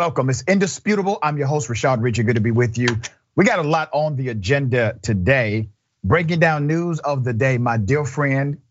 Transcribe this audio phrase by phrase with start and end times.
[0.00, 0.30] Welcome.
[0.30, 1.18] It's indisputable.
[1.22, 2.22] I'm your host, Rashad Richey.
[2.22, 2.88] Good to be with you.
[3.36, 5.68] We got a lot on the agenda today.
[6.02, 8.62] Breaking down news of the day, my dear friend,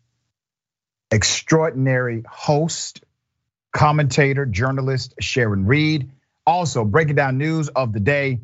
[1.12, 3.04] extraordinary host,
[3.70, 6.10] commentator, journalist Sharon Reed.
[6.48, 8.40] Also, breaking down news of the day.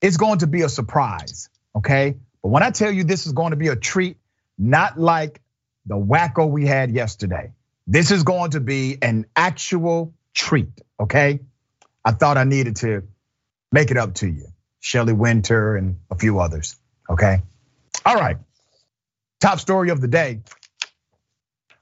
[0.00, 2.16] It's going to be a surprise, okay?
[2.42, 4.16] But when I tell you this is going to be a treat,
[4.56, 5.42] not like
[5.84, 7.52] the wacko we had yesterday.
[7.86, 11.40] This is going to be an actual treat, okay?
[12.04, 13.02] I thought I needed to
[13.72, 14.46] make it up to you.
[14.80, 16.76] Shelley Winter and a few others,
[17.08, 17.42] okay?
[18.04, 18.38] All right,
[19.40, 20.40] top story of the day.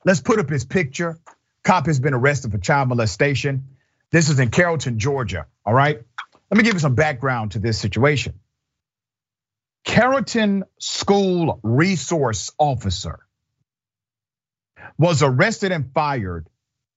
[0.05, 1.19] Let's put up his picture.
[1.63, 3.77] Cop has been arrested for child molestation.
[4.11, 6.01] This is in Carrollton, Georgia, all right?
[6.51, 8.41] Let me give you some background to this situation.
[9.85, 13.21] Carrollton School Resource Officer
[14.99, 16.49] was arrested and fired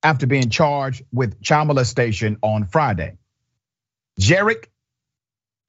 [0.03, 3.17] after being charged with child molestation on Friday.
[4.19, 4.65] Jarek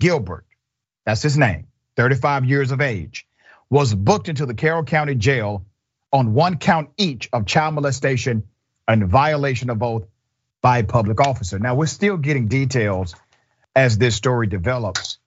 [0.00, 0.46] Gilbert,
[1.04, 1.66] that's his name,
[1.96, 3.26] 35 years of age,
[3.70, 5.64] was booked into the Carroll County Jail
[6.12, 8.44] on one count each of child molestation
[8.86, 10.06] and violation of oath
[10.60, 11.58] by a public officer.
[11.58, 13.14] Now, we're still getting details
[13.74, 15.18] as this story develops.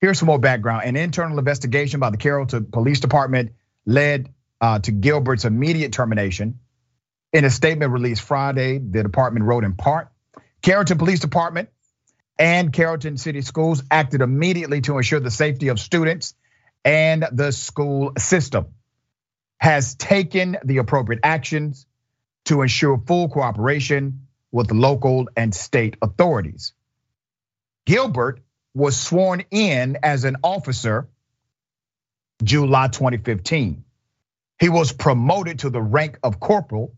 [0.00, 0.84] Here's some more background.
[0.84, 3.52] An internal investigation by the Carrollton Police Department
[3.84, 6.58] led uh, to Gilbert's immediate termination.
[7.32, 10.08] In a statement released Friday, the department wrote in part
[10.62, 11.68] Carrollton Police Department
[12.38, 16.34] and Carrollton City Schools acted immediately to ensure the safety of students
[16.84, 18.66] and the school system,
[19.58, 21.86] has taken the appropriate actions
[22.46, 26.72] to ensure full cooperation with local and state authorities.
[27.84, 28.40] Gilbert
[28.74, 31.08] was sworn in as an officer
[32.42, 33.84] July 2015.
[34.58, 36.94] He was promoted to the rank of corporal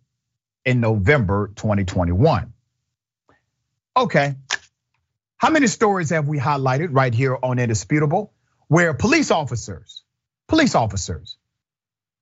[0.64, 2.52] in November 2021.
[3.96, 4.36] Okay.
[5.36, 8.32] How many stories have we highlighted right here on Indisputable
[8.68, 10.02] where police officers,
[10.48, 11.36] police officers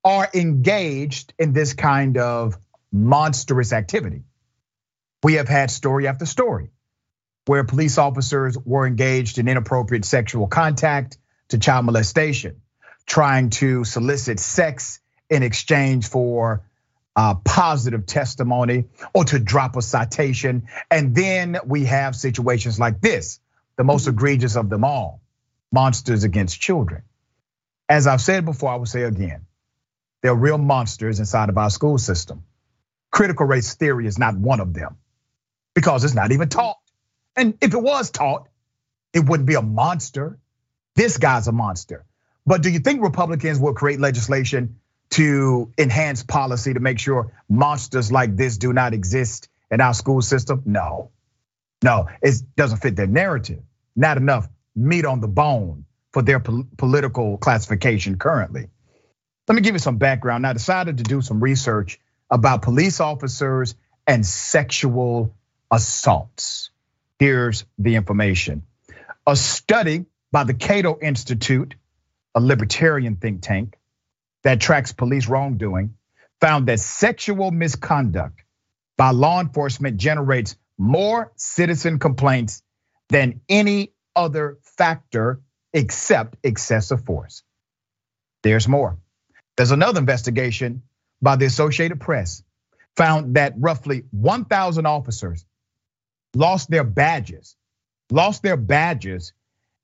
[0.03, 2.59] are engaged in this kind of
[2.91, 4.25] monstrous activity?
[5.23, 6.71] We have had story after story
[7.47, 11.19] where police officers were engaged in inappropriate sexual contact
[11.49, 12.63] to child molestation,
[13.07, 16.63] trying to solicit sex in exchange for
[17.17, 18.85] positive testimony
[19.15, 20.69] or to drop a citation.
[20.91, 23.41] And then we have situations like this,
[23.77, 24.15] the most mm-hmm.
[24.15, 25.21] egregious of them all
[25.73, 27.03] monsters against children.
[27.89, 29.47] As I've said before, I will say again,
[30.23, 32.45] there are real monsters inside of our school system.
[33.11, 34.97] Critical race theory is not one of them
[35.75, 36.77] because it's not even taught.
[37.37, 38.49] And if it was taught,
[39.13, 40.39] it wouldn't be a monster.
[40.95, 42.05] This guy's a monster.
[42.47, 44.80] But do you think Republicans will create legislation
[45.11, 50.23] to enhance policy to make sure monsters like this do not exist in our school
[50.23, 50.63] system?
[50.65, 51.11] No,
[51.83, 53.63] no, it doesn't fit their narrative.
[53.97, 58.69] Not enough meat on the bone for their political classification currently.
[59.49, 60.47] Let me give you some background.
[60.47, 61.99] I decided to do some research
[62.31, 63.75] about police officers
[64.07, 65.35] and sexual
[65.71, 66.71] assaults.
[67.19, 68.63] Here's the information.
[69.27, 71.75] A study by the Cato Institute,
[72.35, 73.77] a libertarian think tank,
[74.43, 75.95] that tracks police wrongdoing
[76.41, 78.43] found that sexual misconduct
[78.97, 82.63] by law enforcement generates more citizen complaints
[83.09, 85.41] than any other factor
[85.73, 87.43] except excessive force.
[88.43, 88.99] There's more.
[89.57, 90.83] There's another investigation
[91.21, 92.43] by the Associated Press
[92.97, 95.45] found that roughly 1,000 officers
[96.35, 97.57] lost their badges,
[98.11, 99.33] lost their badges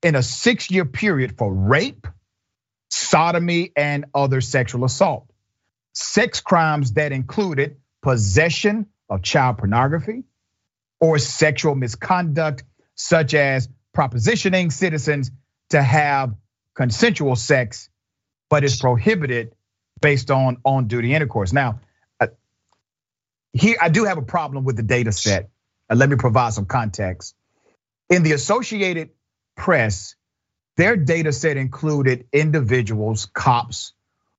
[0.01, 2.07] in a six year period for rape,
[2.89, 5.29] sodomy, and other sexual assault.
[5.93, 10.23] Sex crimes that included possession of child pornography
[10.99, 12.63] or sexual misconduct,
[12.95, 15.31] such as propositioning citizens
[15.69, 16.35] to have
[16.75, 17.89] consensual sex,
[18.49, 19.53] but is prohibited
[19.99, 21.51] based on on duty intercourse.
[21.51, 21.81] Now,
[22.19, 22.27] uh,
[23.53, 25.49] here I do have a problem with the data set.
[25.93, 27.35] let me provide some context.
[28.09, 29.09] In the Associated
[29.55, 30.15] Press,
[30.77, 33.93] their data set included individuals, cops,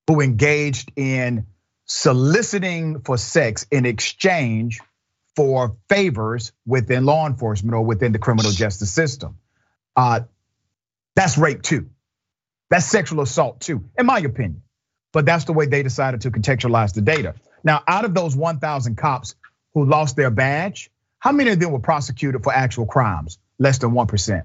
[0.07, 1.47] who engaged in
[1.85, 4.81] soliciting for sex in exchange
[5.37, 9.37] for favors within law enforcement or within the criminal justice system.
[9.97, 10.21] Uh,
[11.15, 11.91] that's rape too.
[12.71, 14.63] That's sexual assault too, in my opinion.
[15.13, 17.35] But that's the way they decided to contextualize the data.
[17.65, 19.35] Now, out of those 1,000 cops
[19.75, 23.39] who lost their badge, how many of them were prosecuted for actual crimes?
[23.59, 24.45] Less than 1%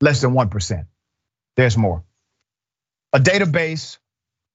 [0.00, 0.86] less than 1%.
[1.56, 2.04] There's more.
[3.12, 3.98] A database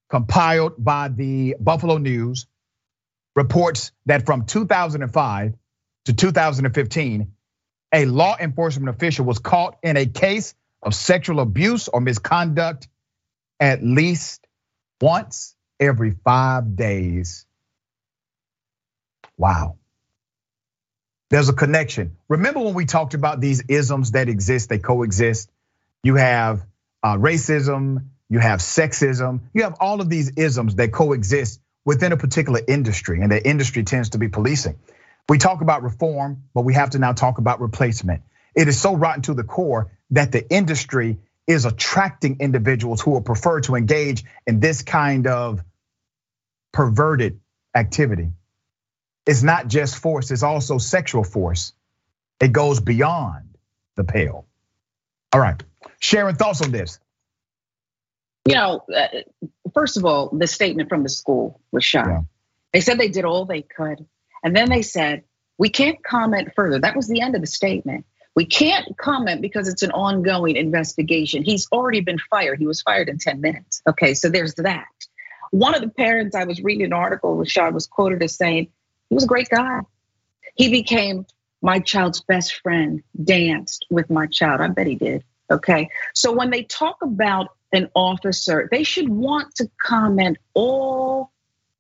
[0.10, 2.46] compiled by the Buffalo News
[3.36, 5.54] reports that from 2005
[6.06, 7.32] to 2015,
[7.94, 12.88] a law enforcement official was caught in a case of sexual abuse or misconduct
[13.60, 14.46] at least
[15.02, 17.46] once every five days.
[19.38, 19.78] Wow.
[21.34, 22.16] There's a connection.
[22.30, 25.50] Remember when we talked about these isms that exist, they coexist?
[26.04, 26.64] You have
[27.02, 32.18] uh, racism, you have sexism, you have all of these isms that coexist within a
[32.18, 34.78] particular industry, and the industry tends to be policing.
[35.28, 38.22] We talk about reform, but we have to now talk about replacement.
[38.56, 43.22] It is so rotten to the core that the industry is attracting individuals who will
[43.22, 45.64] prefer to engage in this kind of
[46.74, 47.40] perverted
[47.74, 48.34] activity.
[49.26, 51.74] It's not just force, it's also sexual force.
[52.40, 53.58] It goes beyond
[53.96, 54.46] the pale.
[55.32, 55.62] All right,
[56.00, 57.00] Sharon, thoughts on this?
[58.46, 59.08] You know, uh,
[59.74, 62.08] first of all, the statement from the school was shot.
[62.08, 62.22] Yeah.
[62.74, 64.06] They said they did all they could.
[64.44, 65.24] And then they said,
[65.58, 66.80] we can't comment further.
[66.80, 68.06] That was the end of the statement.
[68.36, 71.44] We can't comment because it's an ongoing investigation.
[71.44, 72.60] He's already been fired.
[72.60, 73.82] He was fired in 10 minutes.
[73.88, 74.88] Okay, so there's that.
[75.52, 78.70] One of the parents, I was reading an article, with, Rashad was quoted as saying,
[79.14, 79.82] he was a great guy.
[80.56, 81.28] He became
[81.62, 84.60] my child's best friend, danced with my child.
[84.60, 85.24] I bet he did.
[85.52, 85.88] Okay.
[86.16, 91.32] So when they talk about an officer, they should want to comment all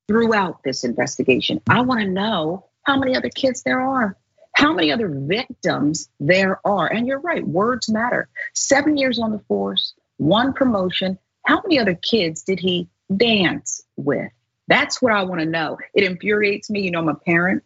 [0.07, 1.59] throughout this investigation.
[1.67, 4.15] I want to know how many other kids there are
[4.55, 6.85] how many other victims there are.
[6.85, 8.29] And you're right, words matter.
[8.53, 11.17] Seven years on the force, one promotion.
[11.47, 12.87] How many other kids did he
[13.17, 14.31] dance with?
[14.67, 15.77] That's what I want to know.
[15.93, 16.81] It infuriates me.
[16.81, 17.63] You know, I'm a parent.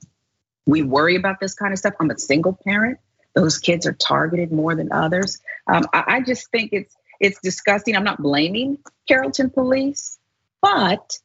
[0.65, 1.93] We worry about this kind of stuff.
[1.99, 2.99] I'm a single parent.
[3.35, 5.39] Those kids are targeted more than others.
[5.67, 7.95] Um, I, I just think it's it's disgusting.
[7.95, 10.19] I'm not blaming Carrollton police,
[10.61, 11.17] but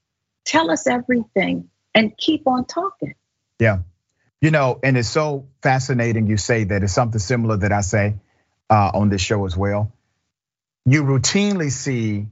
[0.44, 3.14] tell us everything and keep on talking.
[3.58, 3.80] Yeah.
[4.40, 8.16] You know, and it's so fascinating you say that it's something similar that I say
[8.68, 9.92] uh, on this show as well.
[10.84, 12.26] You routinely see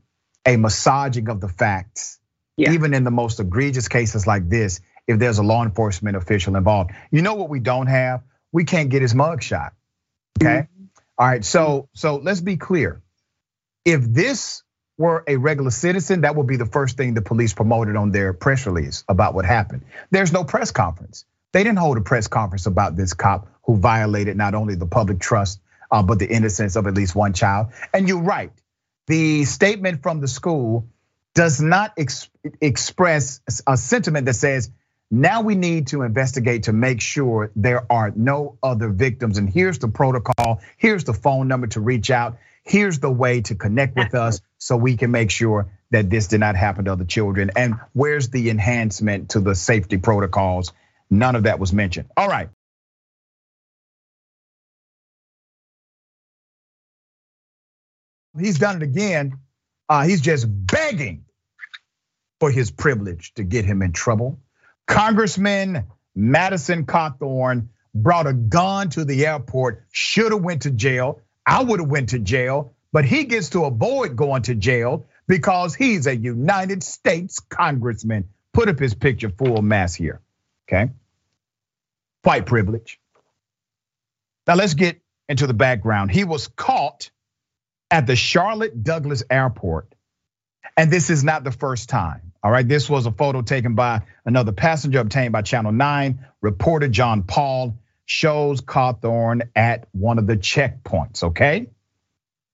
[0.44, 2.18] a massaging of the facts,
[2.60, 2.72] yeah.
[2.72, 6.90] even in the most egregious cases like this, if there's a law enforcement official involved.
[7.10, 8.22] You know what we don't have?
[8.52, 9.70] We can't get his mugshot.
[10.40, 10.62] Okay.
[10.62, 10.84] Mm-hmm.
[11.18, 11.44] All right.
[11.44, 13.02] So so let's be clear.
[13.84, 14.62] If this
[14.98, 18.32] were a regular citizen, that would be the first thing the police promoted on their
[18.34, 19.82] press release about what happened.
[20.10, 21.24] There's no press conference.
[21.52, 25.18] They didn't hold a press conference about this cop who violated not only the public
[25.18, 25.60] trust,
[25.90, 27.68] uh, but the innocence of at least one child.
[27.92, 28.52] And you're right.
[29.06, 30.86] The statement from the school
[31.34, 32.28] does not ex-
[32.60, 34.70] express a sentiment that says,
[35.10, 39.38] now we need to investigate to make sure there are no other victims.
[39.38, 40.60] And here's the protocol.
[40.76, 42.38] Here's the phone number to reach out.
[42.62, 46.40] Here's the way to connect with us so we can make sure that this did
[46.40, 47.50] not happen to other children.
[47.56, 50.72] And where's the enhancement to the safety protocols
[51.10, 52.08] None of that was mentioned.
[52.16, 52.48] All right.
[58.38, 59.38] He's done it again.
[59.90, 61.24] Uh, he's just begging
[62.38, 64.38] for his privilege to get him in trouble.
[64.86, 65.84] Congressman
[66.14, 71.20] Madison Cawthorn brought a gun to the airport, should have went to jail.
[71.44, 75.74] I would have went to jail, but he gets to avoid going to jail because
[75.74, 78.28] he's a United States congressman.
[78.52, 80.20] Put up his picture full mass here,
[80.68, 80.92] okay?
[82.22, 83.00] white privilege.
[84.46, 86.10] Now let's get into the background.
[86.10, 87.10] He was caught
[87.90, 89.94] at the Charlotte Douglas Airport.
[90.76, 92.32] And this is not the first time.
[92.42, 96.26] All right, this was a photo taken by another passenger obtained by Channel 9.
[96.40, 101.68] Reporter John Paul shows Cawthorn at one of the checkpoints, okay?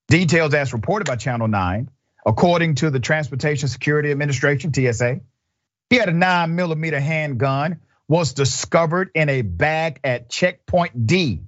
[0.08, 1.90] Details as reported by Channel 9.
[2.26, 5.20] According to the Transportation Security Administration, TSA,
[5.88, 11.42] he had a nine millimeter handgun was discovered in a bag at Checkpoint D.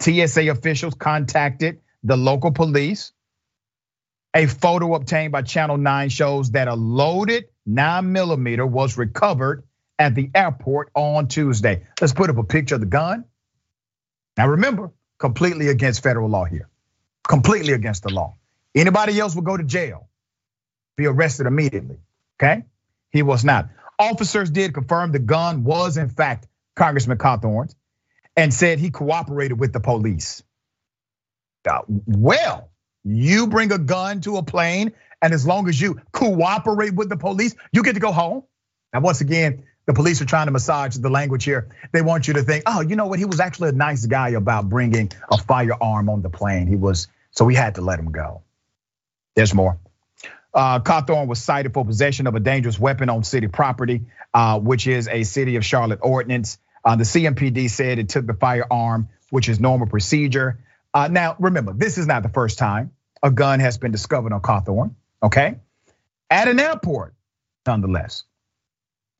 [0.00, 3.12] TSA officials contacted the local police.
[4.34, 9.64] A photo obtained by Channel 9 shows that a loaded nine millimeter was recovered
[9.98, 11.84] at the airport on Tuesday.
[12.00, 13.24] Let's put up a picture of the gun.
[14.36, 16.68] Now remember, completely against federal law here,
[17.26, 18.36] completely against the law.
[18.74, 20.08] Anybody else would go to jail,
[20.96, 21.98] be arrested immediately,
[22.40, 22.64] okay?
[23.10, 23.68] He was not.
[23.98, 26.46] Officers did confirm the gun was, in fact,
[26.76, 27.74] Congressman Cawthorn's
[28.36, 30.42] and said he cooperated with the police.
[32.06, 32.69] Well,
[33.04, 34.92] you bring a gun to a plane,
[35.22, 38.44] and as long as you cooperate with the police, you get to go home.
[38.92, 41.68] Now, once again, the police are trying to massage the language here.
[41.92, 43.18] They want you to think, oh, you know what?
[43.18, 46.66] He was actually a nice guy about bringing a firearm on the plane.
[46.66, 48.42] He was, so we had to let him go.
[49.34, 49.78] There's more.
[50.52, 54.02] Uh, Cawthorn was cited for possession of a dangerous weapon on city property,
[54.34, 56.58] uh, which is a city of Charlotte ordinance.
[56.84, 60.58] Uh, the CMPD said it took the firearm, which is normal procedure.
[60.92, 62.92] Uh, now, remember, this is not the first time
[63.22, 65.56] a gun has been discovered on Cawthorn, okay?
[66.30, 67.14] At an airport,
[67.66, 68.24] nonetheless.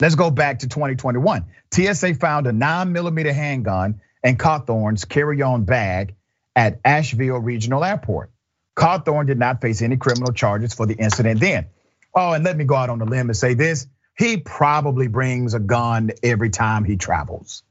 [0.00, 1.44] Let's go back to 2021.
[1.72, 6.14] TSA found a nine millimeter handgun in Cawthorn's carry-on bag
[6.56, 8.30] at Asheville Regional Airport.
[8.76, 11.66] Cawthorn did not face any criminal charges for the incident then.
[12.14, 13.86] Oh, and let me go out on a limb and say this.
[14.16, 17.62] He probably brings a gun every time he travels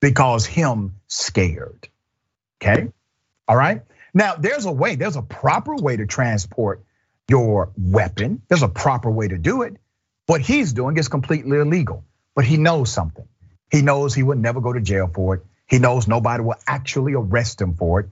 [0.00, 1.88] because him scared.
[2.62, 2.88] Okay.
[3.46, 3.82] All right.
[4.12, 6.84] Now, there's a way, there's a proper way to transport
[7.28, 8.42] your weapon.
[8.48, 9.76] There's a proper way to do it.
[10.26, 13.26] What he's doing is completely illegal, but he knows something.
[13.70, 15.42] He knows he would never go to jail for it.
[15.66, 18.06] He knows nobody will actually arrest him for it.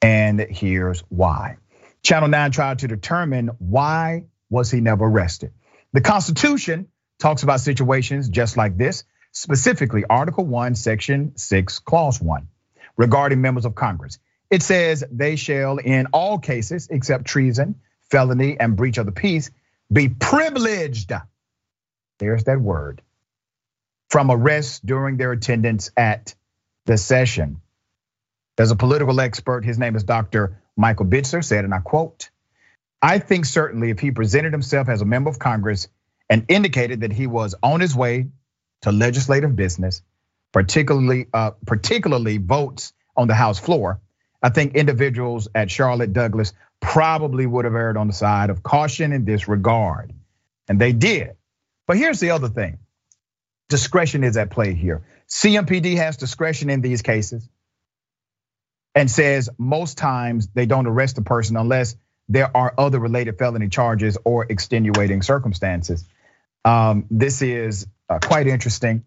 [0.00, 1.56] And here's why.
[2.02, 5.52] Channel 9 tried to determine why was he never arrested.
[5.92, 12.48] The Constitution talks about situations just like this, specifically Article 1, Section 6, Clause 1,
[12.96, 14.18] regarding members of Congress.
[14.50, 17.76] It says they shall, in all cases except treason,
[18.10, 19.50] felony, and breach of the peace,
[19.92, 21.12] be privileged.
[22.18, 23.02] There's that word.
[24.08, 26.34] From arrest during their attendance at
[26.86, 27.60] the session.
[28.56, 30.60] There's a political expert, his name is Dr.
[30.76, 32.30] Michael Bitzer, said, and I quote,
[33.00, 35.88] I think certainly if he presented himself as a member of Congress
[36.28, 38.28] and indicated that he was on his way
[38.82, 40.02] to legislative business,
[40.52, 44.00] particularly uh, particularly votes on the House floor,
[44.42, 49.12] I think individuals at Charlotte Douglas probably would have erred on the side of caution
[49.12, 50.12] and disregard.
[50.68, 51.36] And they did.
[51.86, 52.78] But here's the other thing
[53.68, 55.02] discretion is at play here.
[55.28, 57.48] CMPD has discretion in these cases
[58.94, 61.94] and says most times they don't arrest a person unless
[62.28, 66.04] there are other related felony charges or extenuating circumstances.
[66.64, 69.04] Um, this is uh, quite interesting.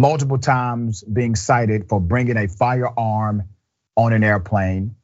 [0.00, 3.44] Multiple times being cited for bringing a firearm
[3.98, 4.94] on an airplane,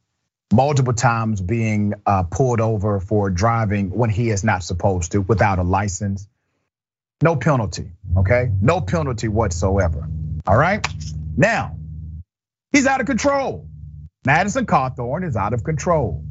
[0.53, 5.59] multiple times being uh, pulled over for driving when he is not supposed to without
[5.59, 6.27] a license.
[7.21, 8.49] No penalty, okay?
[8.61, 10.07] No penalty whatsoever.
[10.47, 10.87] All right?
[11.35, 11.77] Now,
[12.71, 13.67] he's out of control.
[14.25, 16.23] Madison Cawthorn is out of control.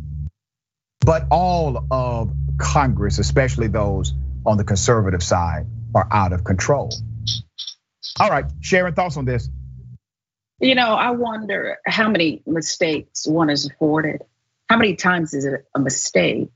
[1.00, 4.14] But all of Congress, especially those
[4.46, 6.90] on the conservative side, are out of control.
[8.18, 9.50] All right, Sharon, thoughts on this?
[10.60, 14.22] You know, I wonder how many mistakes one is afforded.
[14.68, 16.50] How many times is it a mistake?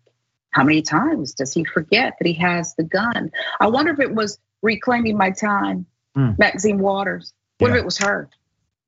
[0.51, 3.31] How many times does he forget that he has the gun?
[3.61, 5.87] I wonder if it was reclaiming my time,
[6.17, 6.39] mm.
[6.39, 7.33] Maxine Waters.
[7.59, 7.75] What yeah.
[7.75, 8.31] if it was her?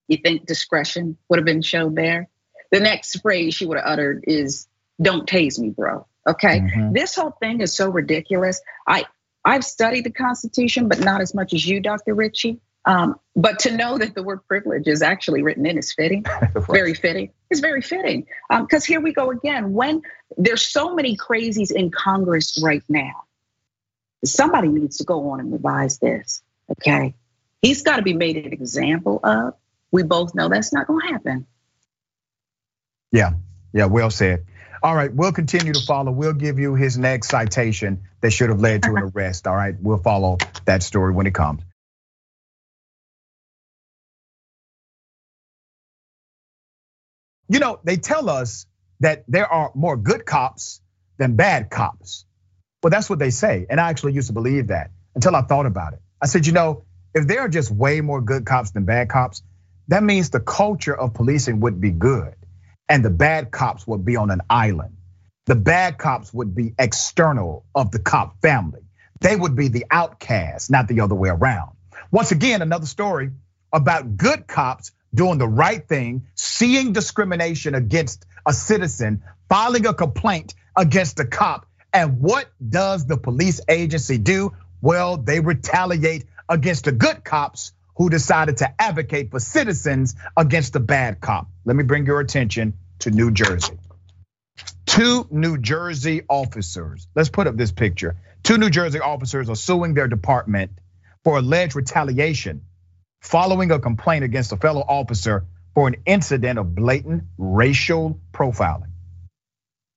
[0.08, 2.28] You think discretion would have been shown there?
[2.70, 4.68] The next phrase she would have uttered is,
[5.00, 6.92] "Don't tase me, bro." Okay, mm-hmm.
[6.92, 8.60] this whole thing is so ridiculous.
[8.86, 9.04] I
[9.44, 12.14] I've studied the Constitution, but not as much as you, Dr.
[12.14, 12.60] Richey.
[12.84, 16.24] Um, but to know that the word privilege is actually written in is fitting,
[16.68, 17.32] very fitting.
[17.50, 18.26] It's very fitting.
[18.48, 19.72] Because um, here we go again.
[19.72, 20.02] When
[20.36, 23.24] there's so many crazies in Congress right now,
[24.24, 26.42] somebody needs to go on and revise this.
[26.70, 27.14] Okay,
[27.60, 29.54] he's got to be made an example of.
[29.92, 31.46] We both know that's not going to happen.
[33.10, 33.32] Yeah,
[33.72, 34.46] yeah, well said.
[34.82, 36.12] All right, we'll continue to follow.
[36.12, 39.46] We'll give you his next citation that should have led to an arrest.
[39.46, 41.62] All right, we'll follow that story when it comes.
[47.50, 48.66] You know, they tell us
[49.00, 50.80] that there are more good cops
[51.18, 52.24] than bad cops.
[52.80, 53.66] Well, that's what they say.
[53.68, 56.00] And I actually used to believe that until I thought about it.
[56.22, 59.42] I said, you know, if there are just way more good cops than bad cops,
[59.88, 62.36] that means the culture of policing would be good
[62.88, 64.96] and the bad cops would be on an island.
[65.46, 68.82] The bad cops would be external of the cop family.
[69.20, 71.72] They would be the outcast, not the other way around.
[72.12, 73.32] Once again, another story
[73.72, 80.54] about good cops doing the right thing, seeing discrimination against a citizen, filing a complaint
[80.76, 81.66] against a cop.
[81.92, 84.52] And what does the police agency do?
[84.80, 90.80] Well, they retaliate against the good cops who decided to advocate for citizens against the
[90.80, 91.48] bad cop.
[91.64, 93.78] Let me bring your attention to New Jersey.
[94.86, 98.16] Two New Jersey officers, let's put up this picture.
[98.42, 100.72] Two New Jersey officers are suing their department
[101.24, 102.62] for alleged retaliation
[103.20, 108.90] following a complaint against a fellow officer for an incident of blatant racial profiling.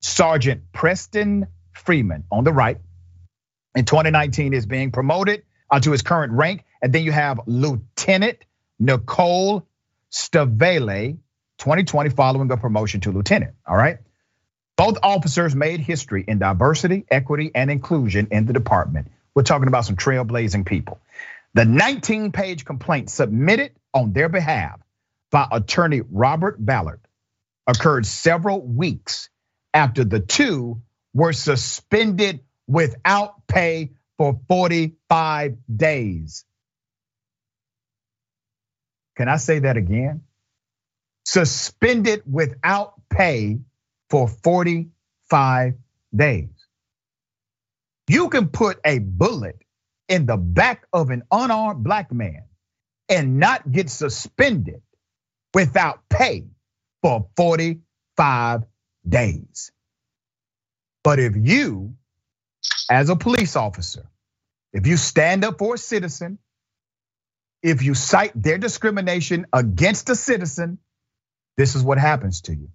[0.01, 2.77] Sergeant Preston Freeman on the right
[3.75, 6.63] in 2019 is being promoted uh, to his current rank.
[6.81, 8.37] And then you have Lieutenant
[8.79, 9.65] Nicole
[10.11, 11.17] Stavele,
[11.57, 13.55] 2020, following a promotion to lieutenant.
[13.67, 13.97] All right.
[14.75, 19.11] Both officers made history in diversity, equity, and inclusion in the department.
[19.35, 20.99] We're talking about some trailblazing people.
[21.55, 24.79] The 19 page complaint submitted on their behalf
[25.31, 27.01] by attorney Robert Ballard
[27.67, 29.29] occurred several weeks
[29.73, 30.81] after the two
[31.13, 36.45] were suspended without pay for 45 days.
[39.15, 40.21] Can I say that again?
[41.25, 43.59] Suspended without pay
[44.09, 45.75] for 45
[46.15, 46.49] days.
[48.07, 49.57] You can put a bullet
[50.07, 52.43] in the back of an unarmed black man
[53.09, 54.81] and not get suspended
[55.53, 56.45] without pay
[57.01, 58.63] for 45
[59.07, 59.71] days.
[61.03, 61.95] But if you,
[62.89, 64.09] as a police officer,
[64.71, 66.39] if you stand up for a citizen,
[67.61, 70.79] if you cite their discrimination against a citizen,
[71.57, 72.69] this is what happens to you.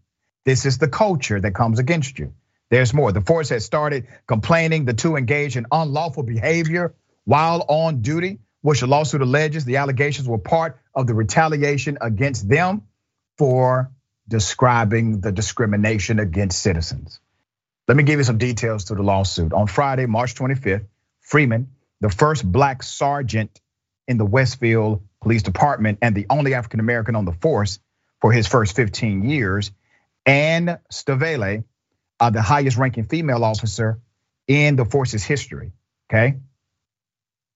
[0.45, 2.33] This is the culture that comes against you.
[2.71, 3.13] There's more.
[3.13, 6.95] The force has started complaining the two engaged in unlawful behavior
[7.29, 12.49] while on duty, which the lawsuit alleges the allegations were part of the retaliation against
[12.49, 12.81] them
[13.37, 13.91] for
[14.27, 17.21] describing the discrimination against citizens.
[17.87, 19.53] Let me give you some details to the lawsuit.
[19.53, 20.87] On Friday, March 25th,
[21.21, 21.69] Freeman,
[22.01, 23.61] the first black sergeant
[24.07, 27.79] in the Westfield Police Department and the only African American on the force
[28.23, 29.71] for his first 15 years,
[30.25, 31.65] and Stavele,
[32.21, 34.01] uh, the highest ranking female officer
[34.47, 35.73] in the force's history,
[36.11, 36.39] okay?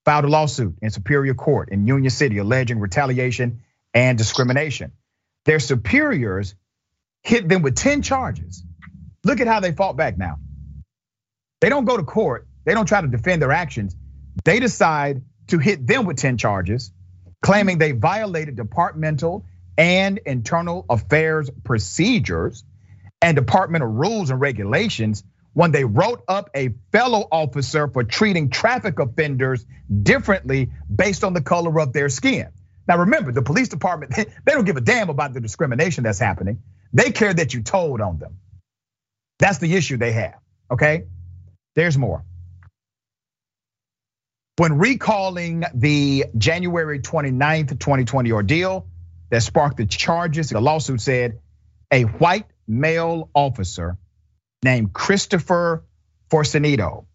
[0.04, 3.62] Filed a lawsuit in Superior Court in Union City alleging retaliation
[3.94, 4.92] and discrimination.
[5.44, 6.54] Their superiors
[7.22, 8.64] hit them with 10 charges.
[9.24, 10.38] Look at how they fought back now.
[11.60, 13.94] They don't go to court, they don't try to defend their actions.
[14.44, 16.92] They decide to hit them with 10 charges,
[17.42, 19.44] claiming they violated departmental
[19.78, 22.64] and internal affairs procedures
[23.20, 25.22] and departmental rules and regulations
[25.54, 29.64] when they wrote up a fellow officer for treating traffic offenders
[30.02, 32.48] differently based on the color of their skin.
[32.88, 36.62] Now remember, the police department, they don't give a damn about the discrimination that's happening.
[36.92, 38.38] They care that you told on them.
[39.38, 40.38] That's the issue they have,
[40.70, 41.04] okay?
[41.74, 42.24] There's more.
[44.56, 48.86] When recalling the January 29th, 2020 ordeal
[49.30, 51.40] that sparked the charges, the lawsuit said
[51.90, 53.96] a white male officer
[54.62, 55.84] named Christopher
[56.30, 57.06] Forcenito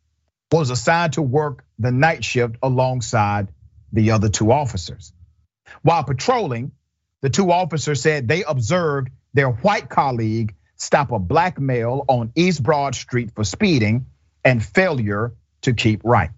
[0.51, 3.49] was assigned to work the night shift alongside
[3.91, 5.13] the other two officers.
[5.81, 6.71] While patrolling,
[7.21, 12.61] the two officers said they observed their white colleague stop a black male on East
[12.61, 14.05] Broad Street for speeding
[14.43, 16.29] and failure to keep right.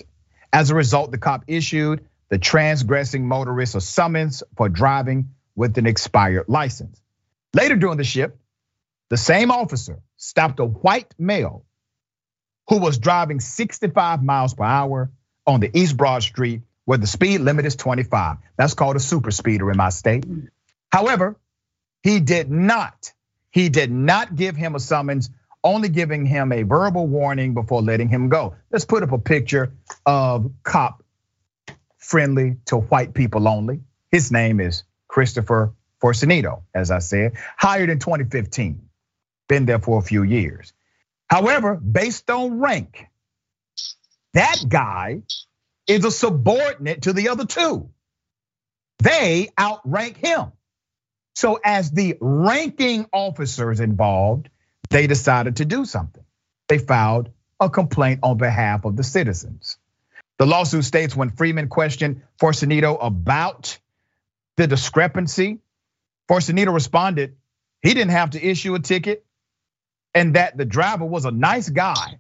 [0.52, 5.86] As a result, the cop issued the transgressing motorist a summons for driving with an
[5.86, 7.00] expired license.
[7.54, 8.36] Later during the shift,
[9.10, 11.66] the same officer stopped a white male
[12.68, 15.12] who was driving 65 miles per hour
[15.46, 18.38] on the East Broad Street where the speed limit is 25.
[18.58, 20.26] That's called a super speeder in my state.
[20.92, 21.38] However,
[22.02, 23.14] he did not,
[23.52, 25.30] he did not give him a summons,
[25.64, 28.56] only giving him a verbal warning before letting him go.
[28.72, 29.74] Let's put up a picture
[30.06, 31.04] of cop
[31.98, 33.82] friendly to white people only.
[34.12, 38.89] His name is Christopher Forcenito, as I said, hired in 2015,
[39.50, 40.72] been there for a few years.
[41.30, 43.08] However, based on rank,
[44.34, 45.24] that guy
[45.86, 47.90] is a subordinate to the other two.
[49.00, 50.54] They outrank him.
[51.36, 54.50] So, as the ranking officers involved,
[54.90, 56.24] they decided to do something.
[56.68, 59.78] They filed a complaint on behalf of the citizens.
[60.38, 63.78] The lawsuit states when Freeman questioned Forcenito about
[64.58, 65.60] the discrepancy,
[66.30, 67.36] Forcenito responded
[67.82, 69.26] he didn't have to issue a ticket
[70.14, 72.20] and that the driver was a nice guy.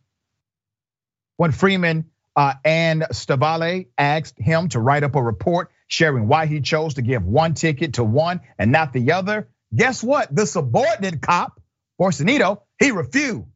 [1.37, 6.61] When Freeman uh, and Stavale asked him to write up a report sharing why he
[6.61, 9.49] chose to give one ticket to one and not the other.
[9.75, 10.33] Guess what?
[10.33, 11.59] The subordinate cop,
[11.99, 13.47] Forcenito, he refused.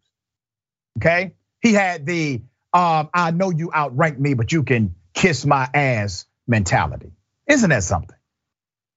[0.98, 2.42] Okay, he had the
[2.74, 7.12] um, I know you outrank me, but you can kiss my ass mentality.
[7.48, 8.18] Isn't that something?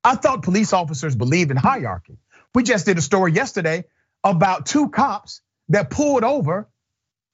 [0.02, 2.18] I thought police officers believed in hierarchy.
[2.54, 3.84] We just did a story yesterday
[4.30, 6.68] about two cops that pulled over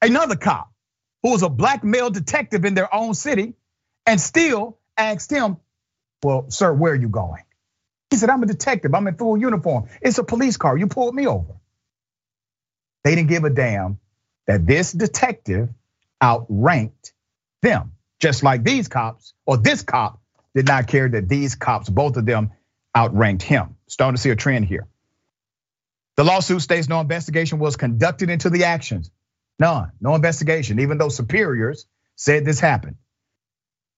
[0.02, 0.70] another cop
[1.22, 3.54] who was a black male detective in their own city
[4.06, 5.56] and still asked him,
[6.22, 7.42] Well, sir, where are you going?
[8.10, 9.88] He said, I'm a detective, I'm in full uniform.
[10.02, 11.54] It's a police car, you pulled me over.
[13.04, 13.98] They didn't give a damn
[14.46, 15.70] that this detective
[16.22, 17.14] outranked
[17.62, 20.20] them, just like these cops, or this cop
[20.54, 22.52] did not care that these cops, both of them,
[22.94, 23.76] outranked him.
[23.88, 24.86] Starting to see a trend here.
[26.16, 29.10] The lawsuit states no investigation was conducted into the actions
[29.58, 32.96] None, no investigation, even though superiors said this happened.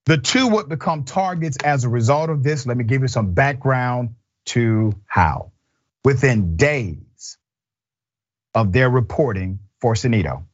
[0.07, 2.66] The two would become targets as a result of this.
[2.66, 5.53] Let me give you some background to how.
[6.05, 7.38] Within days
[8.55, 10.44] of their reporting for Forcenito,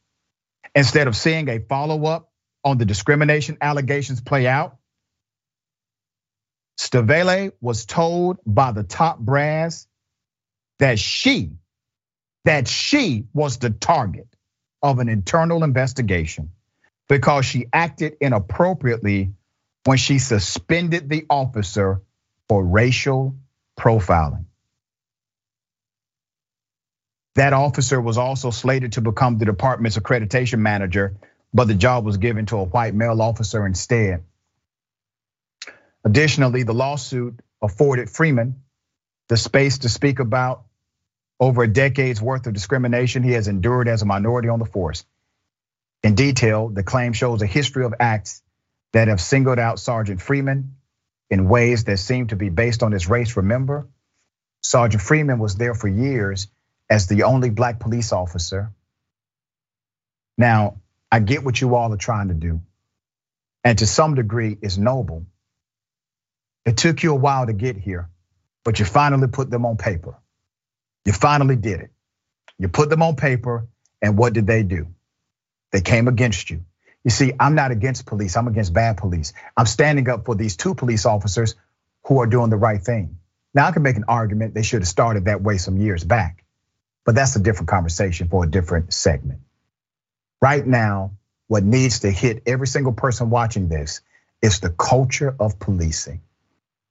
[0.75, 2.31] instead of seeing a follow up
[2.63, 4.77] on the discrimination allegations play out,
[6.79, 9.87] Stavele was told by the top brass
[10.81, 11.51] that she,
[12.43, 14.27] that she was the target
[14.81, 16.49] of an internal investigation
[17.07, 19.31] because she acted inappropriately
[19.85, 22.01] when she suspended the officer
[22.49, 23.35] for racial
[23.79, 24.45] profiling.
[27.35, 31.15] That officer was also slated to become the department's accreditation manager,
[31.53, 34.23] but the job was given to a white male officer instead.
[36.03, 38.63] Additionally, the lawsuit afforded Freeman
[39.29, 40.63] the space to speak about
[41.41, 45.03] over a decade's worth of discrimination he has endured as a minority on the force.
[46.03, 48.43] In detail, the claim shows a history of acts
[48.93, 50.75] that have singled out Sergeant Freeman
[51.31, 53.37] in ways that seem to be based on his race.
[53.37, 53.87] Remember,
[54.61, 56.47] Sergeant Freeman was there for years
[56.89, 58.71] as the only black police officer.
[60.37, 62.61] Now, I get what you all are trying to do,
[63.63, 65.25] and to some degree, is noble.
[66.65, 68.09] It took you a while to get here,
[68.63, 70.20] but you finally put them on paper.
[71.05, 71.91] You finally did it.
[72.59, 73.67] You put them on paper,
[74.01, 74.87] and what did they do?
[75.71, 76.65] They came against you.
[77.03, 79.33] You see, I'm not against police, I'm against bad police.
[79.57, 81.55] I'm standing up for these two police officers
[82.05, 83.17] who are doing the right thing.
[83.53, 86.43] Now, I can make an argument they should have started that way some years back,
[87.05, 89.41] but that's a different conversation for a different segment.
[90.41, 91.13] Right now,
[91.47, 94.01] what needs to hit every single person watching this
[94.41, 96.21] is the culture of policing.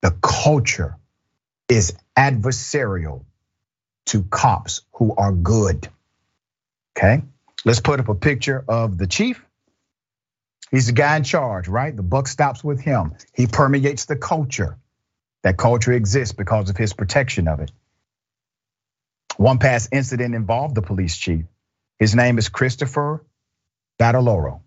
[0.03, 0.97] The culture
[1.69, 3.25] is adversarial
[4.07, 5.89] to cops who are good.
[6.97, 7.23] Okay,
[7.65, 9.45] let's put up a picture of the chief.
[10.71, 11.95] He's the guy in charge, right?
[11.95, 13.15] The buck stops with him.
[13.35, 14.77] He permeates the culture.
[15.43, 17.73] That culture exists because of his protection of it.
[19.37, 21.47] One past incident involved the police chief.
[21.99, 23.25] His name is Christopher
[23.99, 24.61] Battiloro.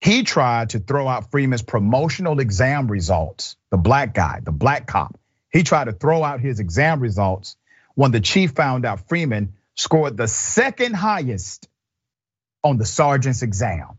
[0.00, 5.18] He tried to throw out Freeman's promotional exam results, the black guy, the black cop.
[5.52, 7.56] He tried to throw out his exam results
[7.94, 11.68] when the chief found out Freeman scored the second highest
[12.62, 13.98] on the sergeant's exam.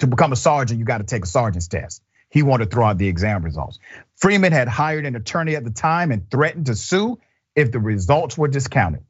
[0.00, 2.02] To become a sergeant, you got to take a sergeant's test.
[2.28, 3.78] He wanted to throw out the exam results.
[4.16, 7.18] Freeman had hired an attorney at the time and threatened to sue
[7.54, 9.04] if the results were discounted.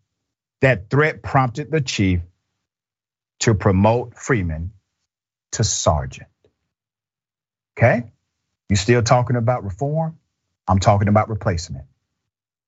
[0.60, 2.20] That threat prompted the chief
[3.40, 4.72] to promote Freeman
[5.52, 6.28] to sergeant.
[7.76, 8.04] Okay?
[8.68, 10.18] You still talking about reform?
[10.66, 11.84] I'm talking about replacement.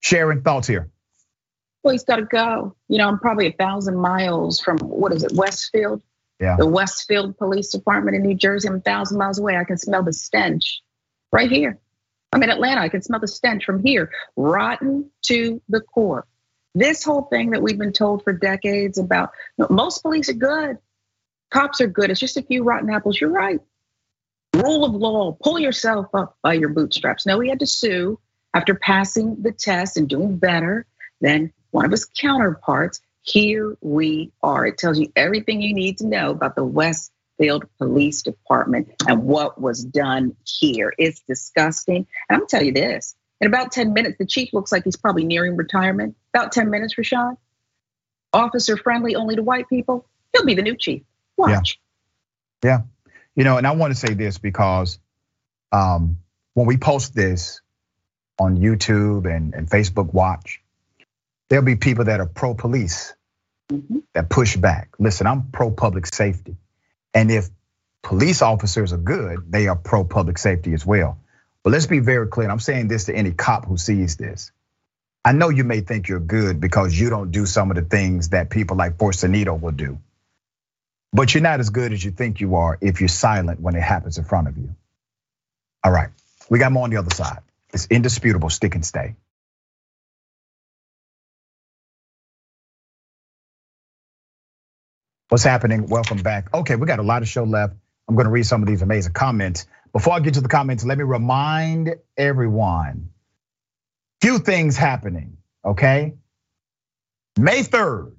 [0.00, 0.90] Sharing thoughts here.
[1.84, 2.74] Well, he's got to go.
[2.88, 6.02] You know, I'm probably a thousand miles from what is it, Westfield?
[6.40, 6.56] Yeah.
[6.56, 8.68] The Westfield Police Department in New Jersey.
[8.68, 9.56] I'm a thousand miles away.
[9.56, 10.82] I can smell the stench
[11.30, 11.78] right here.
[12.32, 12.80] I'm in Atlanta.
[12.80, 16.26] I can smell the stench from here, rotten to the core.
[16.74, 19.30] This whole thing that we've been told for decades about
[19.70, 20.78] most police are good.
[21.50, 22.10] Cops are good.
[22.10, 23.20] It's just a few rotten apples.
[23.20, 23.60] You're right.
[24.54, 27.26] Rule of law, pull yourself up by your bootstraps.
[27.26, 28.18] No, he had to sue
[28.54, 30.86] after passing the test and doing better
[31.20, 33.00] than one of his counterparts.
[33.22, 34.64] Here we are.
[34.64, 39.60] It tells you everything you need to know about the Westfield Police Department and what
[39.60, 40.94] was done here.
[40.98, 42.06] It's disgusting.
[42.28, 44.96] And I'm gonna tell you this in about 10 minutes, the chief looks like he's
[44.96, 46.16] probably nearing retirement.
[46.32, 47.36] About 10 minutes, Rashad.
[48.32, 50.06] Officer friendly only to white people.
[50.32, 51.02] He'll be the new chief.
[51.36, 51.80] Watch.
[52.62, 52.70] Yeah.
[52.70, 53.12] yeah.
[53.34, 55.00] You know, and I want to say this because
[55.72, 56.18] um,
[56.54, 57.60] when we post this
[58.38, 60.62] on YouTube and, and Facebook Watch,
[61.54, 63.14] there'll be people that are pro police
[63.70, 64.00] mm-hmm.
[64.12, 64.88] that push back.
[64.98, 66.56] Listen, I'm pro public safety.
[67.14, 67.48] And if
[68.02, 71.16] police officers are good, they are pro public safety as well.
[71.62, 72.50] But let's be very clear.
[72.50, 74.50] I'm saying this to any cop who sees this.
[75.24, 78.30] I know you may think you're good because you don't do some of the things
[78.30, 80.00] that people like Forcenito will do.
[81.12, 83.82] But you're not as good as you think you are if you're silent when it
[83.82, 84.74] happens in front of you.
[85.84, 86.08] All right,
[86.50, 87.38] we got more on the other side.
[87.72, 89.14] It's indisputable, stick and stay.
[95.34, 95.88] What's happening?
[95.88, 96.54] Welcome back.
[96.54, 97.74] Okay, we got a lot of show left.
[98.06, 99.66] I'm gonna read some of these amazing comments.
[99.92, 103.10] Before I get to the comments, let me remind everyone
[104.20, 106.14] few things happening, okay?
[107.36, 108.12] May 3rd,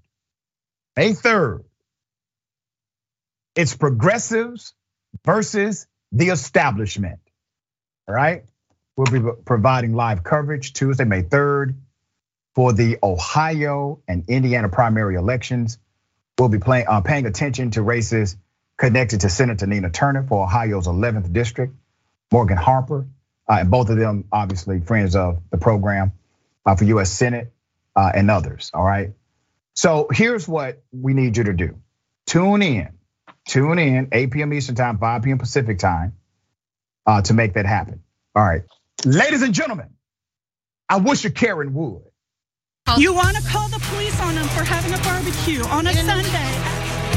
[0.98, 1.64] May 3rd,
[3.56, 4.74] it's progressives
[5.24, 7.22] versus the establishment.
[8.10, 8.44] All right.
[8.98, 11.76] We'll be providing live coverage Tuesday, May 3rd
[12.56, 15.78] for the Ohio and Indiana primary elections.
[16.40, 18.38] We'll be playing, uh, paying attention to races
[18.78, 21.74] connected to Senator Nina Turner for Ohio's 11th district.
[22.32, 23.08] Morgan Harper,
[23.50, 26.12] uh, and both of them obviously friends of the program
[26.66, 27.12] uh, for U.S.
[27.12, 27.54] Senate
[27.96, 28.72] uh, and others.
[28.74, 29.12] All right.
[29.76, 31.80] So here's what we need you to do:
[32.26, 32.90] tune in,
[33.48, 34.54] tune in, 8 p.m.
[34.54, 35.38] Eastern Time, 5 p.m.
[35.38, 36.16] Pacific Time,
[37.24, 38.04] to make that happen.
[38.36, 38.64] All right,
[39.06, 39.90] ladies and gentlemen,
[40.90, 42.04] I wish a Karen would.
[42.94, 46.22] You want to call the police on them for having a barbecue on a Sunday?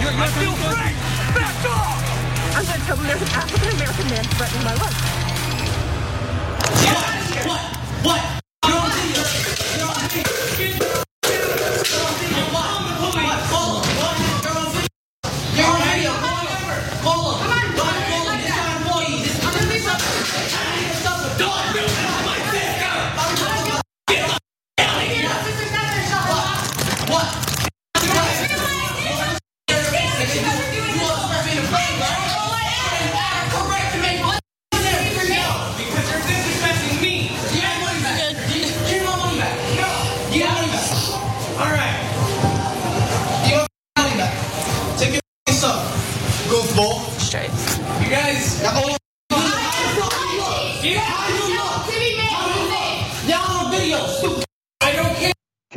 [0.01, 0.97] You're, you're I feel free.
[1.37, 2.57] Back off!
[2.57, 4.97] I'm going to tell them there's an African American man threatening my life.
[7.45, 7.45] What?
[7.47, 7.61] What?
[8.03, 8.43] What?
[8.67, 8.81] You're
[9.87, 10.88] on video.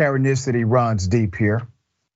[0.02, 1.68] Karenicity runs deep here.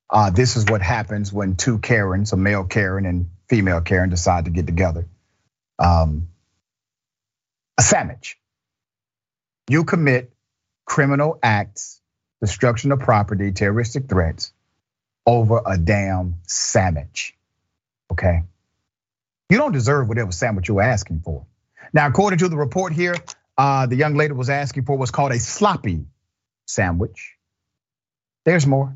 [0.10, 4.46] Uh, this is what happens when two Karens, a male Karen and female Karen, decide
[4.46, 5.08] to get together.
[5.78, 6.30] Um,
[7.78, 8.40] a sandwich.
[9.70, 10.34] You commit
[10.86, 12.02] criminal acts,
[12.42, 14.52] destruction of property, terroristic threats
[15.28, 17.36] over a damn sandwich.
[18.12, 18.46] Okay?
[19.52, 21.46] You don't deserve whatever sandwich you're asking for.
[21.94, 23.16] Now, according to the report here,
[23.60, 26.06] uh, the young lady was asking for what's called a sloppy
[26.66, 27.35] sandwich.
[28.46, 28.96] There's more.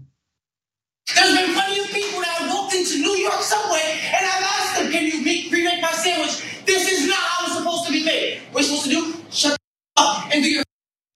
[1.15, 4.79] There's been plenty of people that have walked into New York subway and I've asked
[4.81, 6.43] them, can you make, remake my sandwich?
[6.65, 8.41] This is not how it's supposed to be made.
[8.51, 9.15] What are supposed to do?
[9.31, 9.57] Shut
[9.97, 10.63] up and do your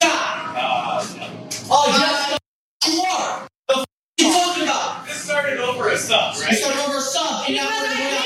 [0.01, 0.11] job.
[0.57, 1.07] Uh,
[1.71, 3.47] oh, just you are.
[3.69, 3.85] The f-
[4.19, 5.05] you talking about?
[5.07, 6.51] This started over a sub, right?
[6.51, 8.22] You started over a sub and now we're going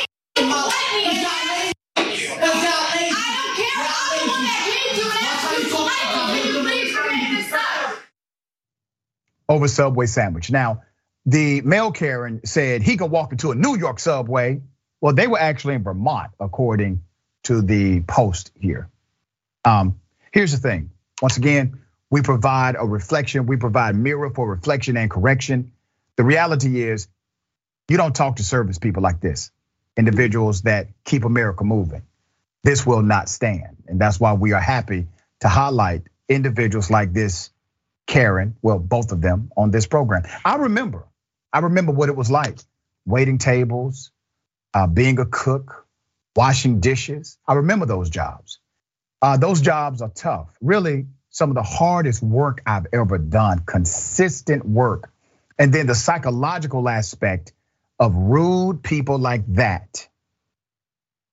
[9.50, 10.52] over Subway sandwich.
[10.52, 10.84] Now,
[11.26, 14.62] the male Karen said he could walk into a New York subway.
[15.02, 17.04] Well, they were actually in Vermont, according
[17.44, 18.90] to the post here.
[19.66, 20.00] Um,
[20.32, 20.92] here's the thing.
[21.22, 25.74] Once again, we provide a reflection, we provide mirror for reflection and correction.
[26.16, 27.08] The reality is,
[27.90, 29.52] you don't talk to service people like this,
[29.98, 32.04] individuals that keep America moving.
[32.64, 33.78] This will not stand.
[33.88, 35.08] And that's why we are happy
[35.42, 37.50] to highlight individuals like this
[38.08, 40.24] Karen, well, both of them on this program.
[40.44, 41.06] I remember,
[41.54, 42.58] I remember what it was like
[43.06, 44.12] waiting tables,
[44.74, 45.86] uh, being a cook,
[46.36, 47.38] washing dishes.
[47.48, 48.60] I remember those jobs.
[49.22, 50.50] Uh, those jobs are tough.
[50.62, 55.12] Really, some of the hardest work I've ever done, consistent work.
[55.60, 57.54] And then the psychological aspect
[58.00, 60.08] of rude people like that,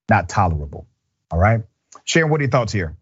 [0.08, 0.86] not tolerable.
[1.30, 1.62] All right.
[2.04, 2.96] Sharon, what are your thoughts here?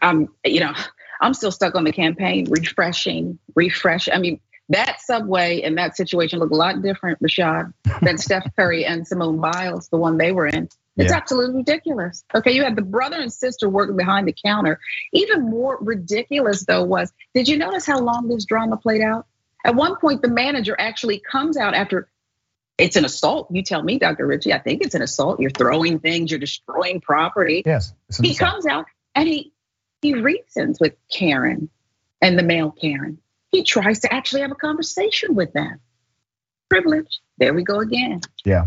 [0.00, 0.74] I'm, you know,
[1.22, 4.08] I'm still stuck on the campaign, refreshing, refresh.
[4.12, 8.84] I mean, that subway and that situation look a lot different, Rashad, than Steph Curry
[8.84, 10.68] and Simone Biles, the one they were in.
[10.96, 11.16] It's yeah.
[11.16, 12.24] absolutely ridiculous.
[12.34, 14.78] Okay, you had the brother and sister working behind the counter.
[15.12, 19.26] Even more ridiculous, though, was did you notice how long this drama played out?
[19.64, 22.08] At one point, the manager actually comes out after
[22.78, 23.48] it's an assault.
[23.50, 24.26] You tell me, Dr.
[24.26, 25.40] Richey, I think it's an assault.
[25.40, 27.62] You're throwing things, you're destroying property.
[27.64, 27.94] Yes.
[28.20, 29.52] He comes out and he
[30.02, 31.70] he reasons with Karen
[32.20, 33.18] and the male Karen.
[33.50, 35.80] He tries to actually have a conversation with them.
[36.68, 37.20] Privilege.
[37.38, 38.20] There we go again.
[38.44, 38.66] Yeah.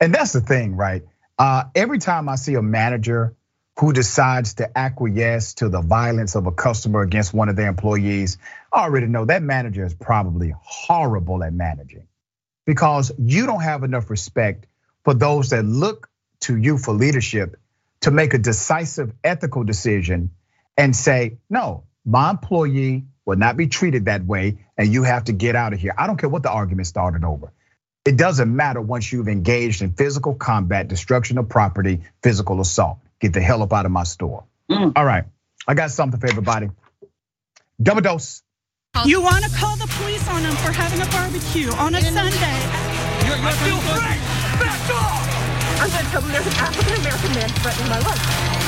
[0.00, 1.04] And that's the thing, right?
[1.38, 3.36] Uh, every time I see a manager
[3.78, 8.38] who decides to acquiesce to the violence of a customer against one of their employees,
[8.72, 12.06] I already know that manager is probably horrible at managing
[12.66, 14.66] because you don't have enough respect
[15.04, 16.08] for those that look
[16.40, 17.56] to you for leadership
[18.02, 20.30] to make a decisive ethical decision
[20.76, 25.32] and say, no, my employee will not be treated that way and you have to
[25.32, 25.94] get out of here.
[25.96, 27.52] I don't care what the argument started over.
[28.04, 32.98] It doesn't matter once you've engaged in physical combat, destruction of property, physical assault.
[33.20, 34.44] Get the hell up out of my store.
[34.70, 34.92] Mm.
[34.94, 35.24] All right,
[35.66, 36.68] I got something for everybody.
[37.82, 38.42] Double dose.
[39.06, 42.30] You want to call the police on them for having a barbecue on a Sunday?
[43.26, 44.60] You're, you're I feel free.
[44.60, 45.80] Back off!
[45.80, 48.63] I'm going to tell them there's an African American man threatening my life.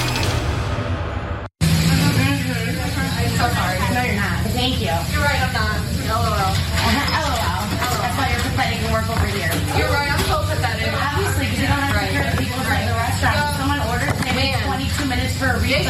[4.67, 4.99] Thank you.
[5.15, 5.79] You're right, I'm not.
[6.11, 6.27] LOL.
[6.27, 6.51] LOL.
[8.03, 9.47] That's why you're pathetic and work over here.
[9.79, 10.91] You're right, I'm so pathetic.
[10.91, 12.11] Obviously, because you don't have right.
[12.11, 12.83] the people right.
[12.83, 13.63] in the restaurant.
[13.63, 15.87] Someone orders, they wait 22 minutes for a refill.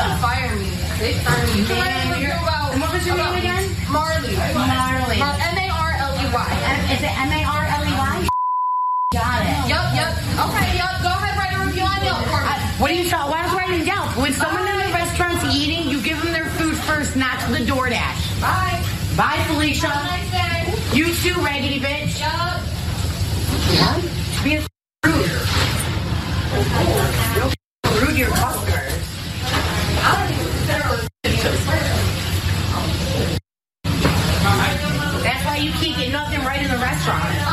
[1.00, 2.36] They started You using can let me it.
[2.36, 3.64] know And what was your name again?
[3.88, 4.36] Marley.
[4.36, 5.24] Marley.
[5.24, 6.48] Mar- M-A-R-L-E-Y.
[6.92, 8.28] Is it M A R L E Y?
[9.16, 9.72] Got it.
[9.72, 10.12] Yup, yup.
[10.52, 11.00] Okay, yup.
[11.00, 12.52] Go ahead, write a review on Yelp for me.
[12.76, 13.32] What do you thought?
[13.32, 14.12] Why was writing Yelp?
[14.20, 17.56] When someone in the uh, restaurant's eating, you give them their food first, not to
[17.56, 18.25] the DoorDash.
[18.40, 18.82] Bye.
[19.16, 19.88] Bye, Felicia.
[19.88, 20.94] Nice.
[20.94, 22.20] You too, raggedy bitch.
[22.20, 22.60] Yup.
[24.44, 24.60] Be a
[25.04, 25.30] rude.
[28.00, 28.92] Rude to your customers.
[35.22, 37.45] That's why you can't get nothing right in the restaurant.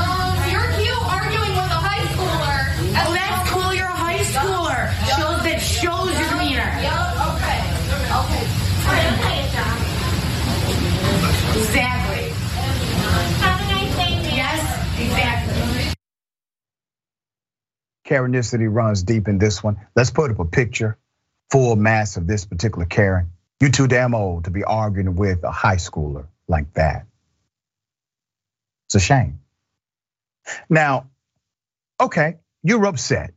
[18.06, 19.80] Karenicity runs deep in this one.
[19.96, 20.98] Let's put up a picture,
[21.52, 23.32] full mass of this particular Karen.
[23.60, 27.06] You're too damn old to be arguing with a high schooler like that.
[28.88, 29.39] It's a shame.
[30.70, 31.10] Now,
[32.00, 33.34] okay, you're upset.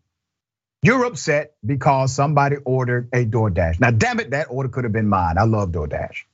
[0.83, 3.81] You're upset because somebody ordered a DoorDash.
[3.81, 5.38] Now, damn it, that order could have been mine.
[5.38, 6.24] I love DoorDash.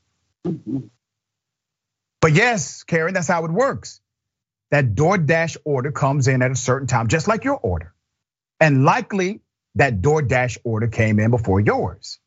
[2.20, 4.00] But yes, Karen, that's how it works.
[4.70, 7.92] That DoorDash order comes in at a certain time, just like your order.
[8.62, 9.40] And likely
[9.74, 12.20] that DoorDash order came in before yours.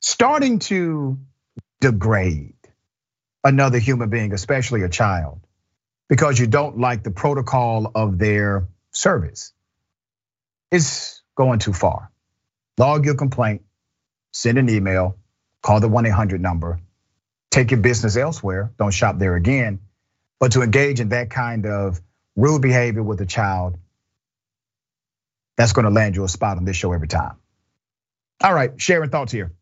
[0.00, 1.18] Starting to
[1.82, 2.54] degrade
[3.44, 5.40] another human being, especially a child,
[6.08, 9.52] because you don't like the protocol of their service
[10.70, 12.10] is going too far.
[12.78, 13.64] Log your complaint,
[14.32, 15.18] send an email,
[15.62, 16.80] call the 1 800 number,
[17.50, 19.78] take your business elsewhere, don't shop there again.
[20.40, 22.00] But to engage in that kind of
[22.34, 23.76] rude behavior with a child,
[25.56, 27.36] that's gonna land you a spot on this show every time.
[28.42, 29.52] All right, sharing thoughts here.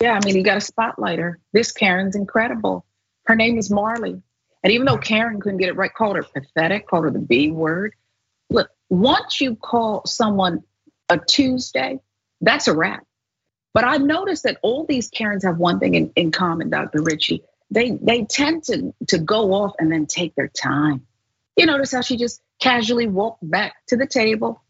[0.00, 1.40] Yeah, I mean, you got to spotlight her.
[1.52, 2.84] This Karen's incredible.
[3.24, 4.22] Her name is Marley.
[4.62, 7.50] And even though Karen couldn't get it right, called her pathetic, called her the B
[7.50, 7.94] word.
[8.50, 10.62] Look, once you call someone
[11.08, 12.00] a Tuesday,
[12.40, 13.04] that's a wrap.
[13.74, 17.02] But I noticed that all these Karens have one thing in, in common, Dr.
[17.02, 17.42] Richey.
[17.70, 21.06] They they tend to, to go off and then take their time.
[21.56, 24.62] You notice how she just casually walked back to the table,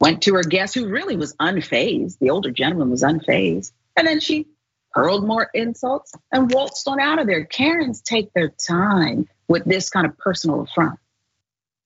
[0.00, 2.18] went to her guest who really was unfazed.
[2.18, 3.72] The older gentleman was unfazed.
[3.96, 4.46] And then she
[4.92, 7.44] hurled more insults and waltzed on out of there.
[7.44, 10.98] Karens take their time with this kind of personal affront.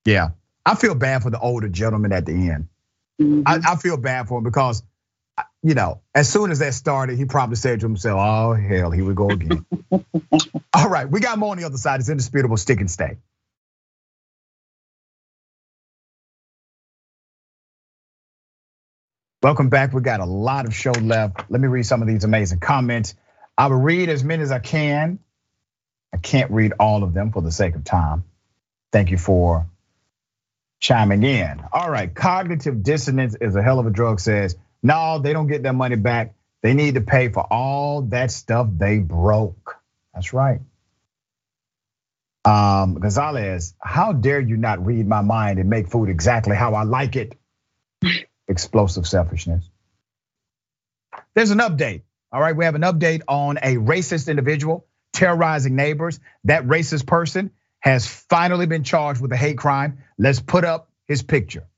[0.05, 0.31] Yeah,
[0.64, 2.68] I feel bad for the older gentleman at the end.
[3.20, 3.42] Mhm.
[3.46, 4.83] I, I feel bad for him because,
[5.62, 9.05] you know, as soon as that started, he probably said to himself, "Oh hell, here
[9.05, 9.66] we go again."
[10.75, 12.01] All right, we got more on the other side.
[12.01, 12.57] It's indisputable.
[12.57, 13.18] Stick and stay.
[19.42, 19.94] Welcome back.
[19.94, 21.50] We got a lot of show left.
[21.50, 23.14] Let me read some of these amazing comments.
[23.57, 25.18] I will read as many as I can.
[26.12, 28.24] I can't read all of them for the sake of time.
[28.92, 29.66] Thank you for
[30.79, 31.64] chiming in.
[31.72, 34.57] All right, cognitive dissonance is a hell of a drug, says.
[34.83, 36.35] No, they don't get their money back.
[36.61, 39.79] They need to pay for all that stuff they broke.
[40.12, 40.61] That's right.
[42.44, 46.83] Um, Gonzalez, how dare you not read my mind and make food exactly how I
[46.83, 47.39] like it?
[48.50, 49.64] Explosive selfishness.
[51.34, 52.02] There's an update.
[52.32, 56.18] All right, we have an update on a racist individual terrorizing neighbors.
[56.44, 59.98] That racist person has finally been charged with a hate crime.
[60.18, 61.68] Let's put up his picture.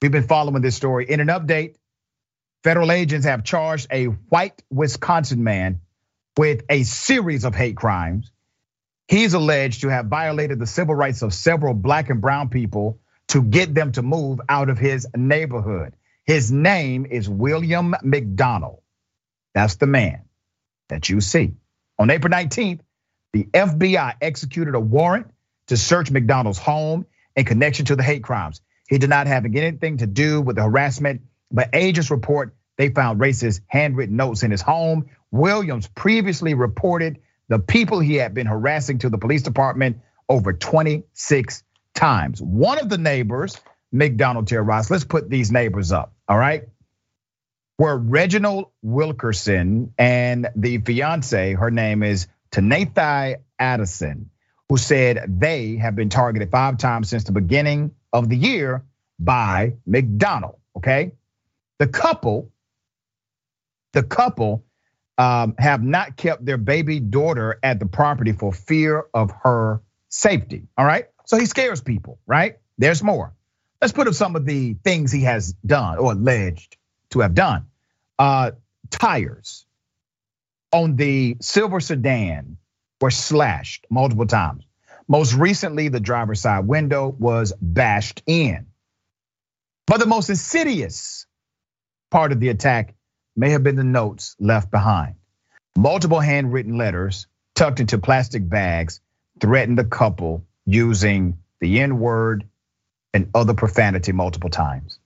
[0.00, 1.10] We've been following this story.
[1.10, 1.74] In an update,
[2.62, 5.80] federal agents have charged a white Wisconsin man
[6.36, 8.30] with a series of hate crimes.
[9.08, 13.42] He's alleged to have violated the civil rights of several black and brown people to
[13.42, 15.94] get them to move out of his neighborhood.
[16.24, 18.80] His name is William McDonald.
[19.54, 20.22] That's the man
[20.88, 21.54] that you see.
[21.98, 22.80] On April 19th,
[23.32, 25.28] the FBI executed a warrant
[25.68, 27.06] to search McDonald's home
[27.36, 28.60] in connection to the hate crimes.
[28.88, 33.20] He did not have anything to do with the harassment, but agents report they found
[33.20, 35.06] racist handwritten notes in his home.
[35.30, 39.98] Williams previously reported the people he had been harassing to the police department
[40.28, 41.62] over 26
[41.94, 42.42] times.
[42.42, 43.60] One of the neighbors,
[43.92, 46.64] McDonald terrorized, let's put these neighbors up, all right?
[47.78, 54.30] Were Reginald Wilkerson and the fiance, her name is Tanathai Addison,
[54.68, 58.84] who said they have been targeted five times since the beginning of the year
[59.18, 61.12] by McDonald, okay?
[61.78, 62.52] The couple,
[63.92, 64.64] the couple
[65.18, 70.68] um, have not kept their baby daughter at the property for fear of her safety.
[70.76, 71.06] All right.
[71.26, 72.58] So he scares people, right?
[72.78, 73.32] There's more.
[73.80, 76.76] Let's put up some of the things he has done or alleged
[77.10, 77.66] to have done.
[78.18, 78.52] Uh,
[78.90, 79.66] tires
[80.72, 82.58] on the silver sedan
[83.00, 84.64] were slashed multiple times.
[85.06, 88.66] Most recently, the driver's side window was bashed in.
[89.86, 91.26] But the most insidious
[92.10, 92.94] part of the attack
[93.36, 95.16] may have been the notes left behind.
[95.76, 99.00] Multiple handwritten letters tucked into plastic bags
[99.40, 102.48] threatened the couple using the N word
[103.12, 104.98] and other profanity multiple times.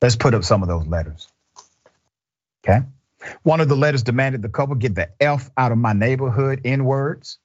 [0.00, 1.28] Let's put up some of those letters.
[2.64, 2.84] Okay.
[3.42, 6.84] One of the letters demanded the couple get the F out of my neighborhood, N
[6.84, 7.38] words.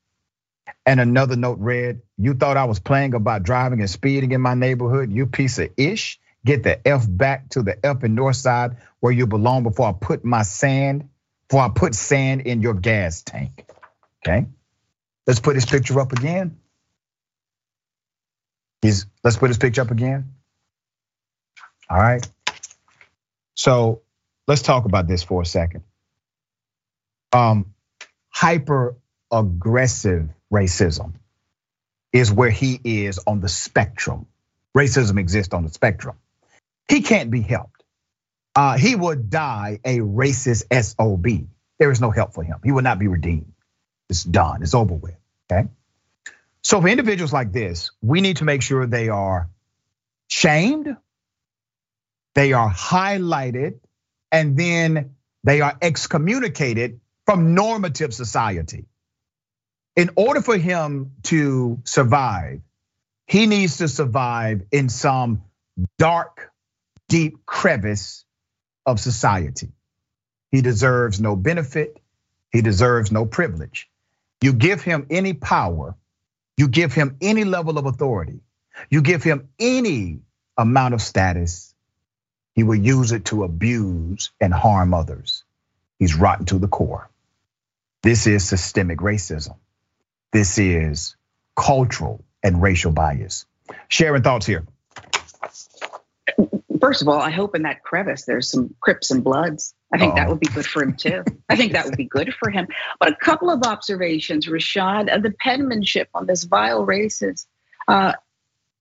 [0.86, 4.54] And another note read, You thought I was playing about driving and speeding in my
[4.54, 6.20] neighborhood, you piece of ish.
[6.46, 9.94] Get the F back to the F and north side where you belong before I
[9.94, 11.10] put my sand,
[11.48, 13.66] before I put sand in your gas tank.
[14.26, 14.48] Okay.
[15.26, 16.58] Let's put this picture up again.
[18.82, 20.34] He's, let's put his picture up again.
[21.90, 22.28] All right.
[23.56, 24.02] So
[24.48, 25.84] let's talk about this for a second.
[27.34, 27.74] Um,
[28.30, 28.96] hyper
[29.32, 31.14] aggressive racism
[32.14, 34.28] is where he is on the spectrum.
[34.76, 36.18] Racism exists on the spectrum.
[36.88, 37.84] He can't be helped.
[38.56, 41.48] Uh, he would die a racist SOB.
[41.80, 42.60] There is no help for him.
[42.64, 43.54] He will not be redeemed.
[44.10, 44.64] It's done.
[44.64, 45.16] It's over with.
[45.52, 45.68] Okay.
[46.62, 49.50] So for individuals like this, we need to make sure they are
[50.28, 50.96] shamed,
[52.36, 53.80] they are highlighted,
[54.32, 58.86] and then they are excommunicated from normative society.
[59.96, 62.62] In order for him to survive,
[63.26, 65.44] he needs to survive in some
[65.98, 66.52] dark,
[67.10, 68.26] deep crevice
[68.86, 69.70] of society.
[70.52, 72.00] He deserves no benefit,
[72.52, 73.90] he deserves no privilege.
[74.42, 75.96] You give him any power,
[76.58, 78.42] you give him any level of authority,
[78.90, 80.20] you give him any
[80.58, 81.74] amount of status,
[82.54, 85.44] he will use it to abuse and harm others.
[86.00, 87.10] He's rotten to the core.
[88.02, 89.56] This is systemic racism.
[90.32, 91.16] This is
[91.56, 93.46] cultural and racial bias.
[93.88, 94.66] Sharing thoughts here.
[96.80, 99.74] First of all, I hope in that crevice there's some Crips and Bloods.
[99.94, 100.16] I think Uh-oh.
[100.18, 101.24] that would be good for him too.
[101.50, 102.68] I think that would be good for him.
[103.00, 107.46] But a couple of observations, Rashad, the penmanship on this vile racist,
[107.88, 108.14] uh,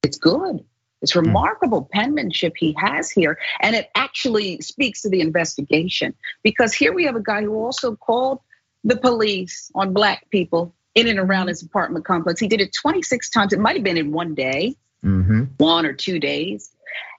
[0.03, 0.65] it's good.
[1.03, 1.21] It's hmm.
[1.21, 1.91] remarkable mm.
[1.91, 3.39] penmanship he has here.
[3.61, 7.95] And it actually speaks to the investigation because here we have a guy who also
[7.97, 8.41] called
[8.83, 12.41] the police on black people in and around his apartment complex.
[12.41, 13.53] He did it 26 times.
[13.53, 15.45] It might have been in one day, mm-hmm.
[15.59, 16.71] one or two days.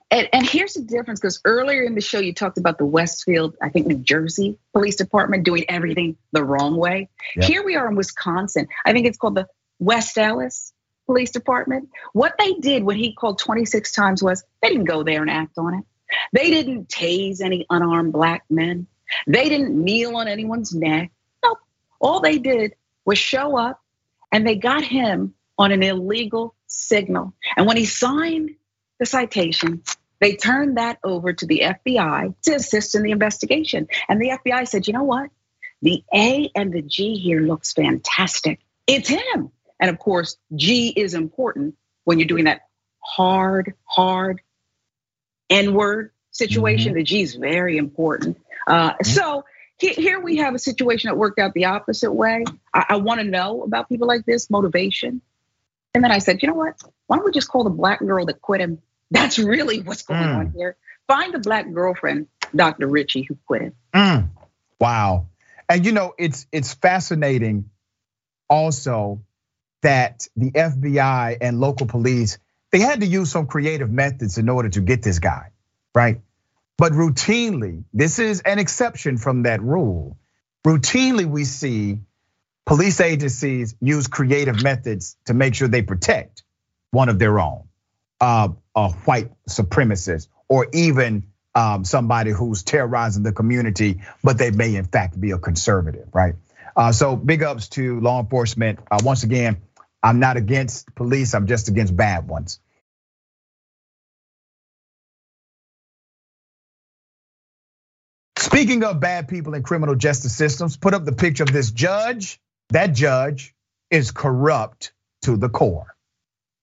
[0.09, 3.57] And, and here's the difference because earlier in the show, you talked about the Westfield,
[3.61, 7.09] I think New Jersey Police Department doing everything the wrong way.
[7.35, 7.45] Yep.
[7.45, 8.67] Here we are in Wisconsin.
[8.85, 9.47] I think it's called the
[9.79, 10.71] West Allis
[11.07, 11.89] Police Department.
[12.13, 15.57] What they did when he called 26 times was they didn't go there and act
[15.57, 15.83] on it.
[16.31, 18.87] They didn't tase any unarmed black men.
[19.25, 21.11] They didn't kneel on anyone's neck.
[21.43, 21.59] Nope.
[21.99, 23.81] All they did was show up
[24.31, 27.33] and they got him on an illegal signal.
[27.57, 28.51] And when he signed
[28.99, 29.83] the citation,
[30.19, 33.87] they turned that over to the FBI to assist in the investigation.
[34.09, 35.29] And the FBI said, you know what?
[35.81, 38.59] The A and the G here looks fantastic.
[38.87, 39.51] It's him.
[39.79, 42.61] And of course, G is important when you're doing that
[42.99, 44.41] hard, hard
[45.49, 46.91] N word situation.
[46.91, 46.97] Mm-hmm.
[46.97, 48.37] The G is very important.
[48.65, 49.03] Uh, mm-hmm.
[49.03, 49.45] So
[49.79, 52.43] here we have a situation that worked out the opposite way.
[52.73, 55.21] I, I want to know about people like this, motivation.
[55.93, 56.81] And then I said, you know what?
[57.05, 58.81] Why don't we just call the black girl that quit him?
[59.11, 60.37] That's really what's going mm.
[60.37, 60.75] on here.
[61.07, 62.87] Find a black girlfriend, Dr.
[62.87, 63.73] Richey, who quit.
[63.93, 64.29] Mm.
[64.79, 65.27] Wow.
[65.69, 67.69] And you know, it's it's fascinating
[68.49, 69.21] also
[69.81, 72.37] that the FBI and local police
[72.71, 75.51] they had to use some creative methods in order to get this guy,
[75.95, 76.21] right?
[76.77, 80.17] But routinely, this is an exception from that rule.
[80.65, 81.99] Routinely, we see
[82.65, 86.43] police agencies use creative methods to make sure they protect
[86.91, 87.63] one of their own,
[88.19, 91.25] uh, a white supremacist, or even
[91.55, 96.35] um, somebody who's terrorizing the community, but they may in fact be a conservative, right?
[96.75, 98.79] Uh, so big ups to law enforcement.
[98.91, 99.57] Uh, once again,
[100.03, 102.59] I'm not against police, I'm just against bad ones.
[108.37, 112.39] Speaking of bad people in criminal justice systems, put up the picture of this judge.
[112.69, 113.55] That judge
[113.91, 115.96] is corrupt to the core.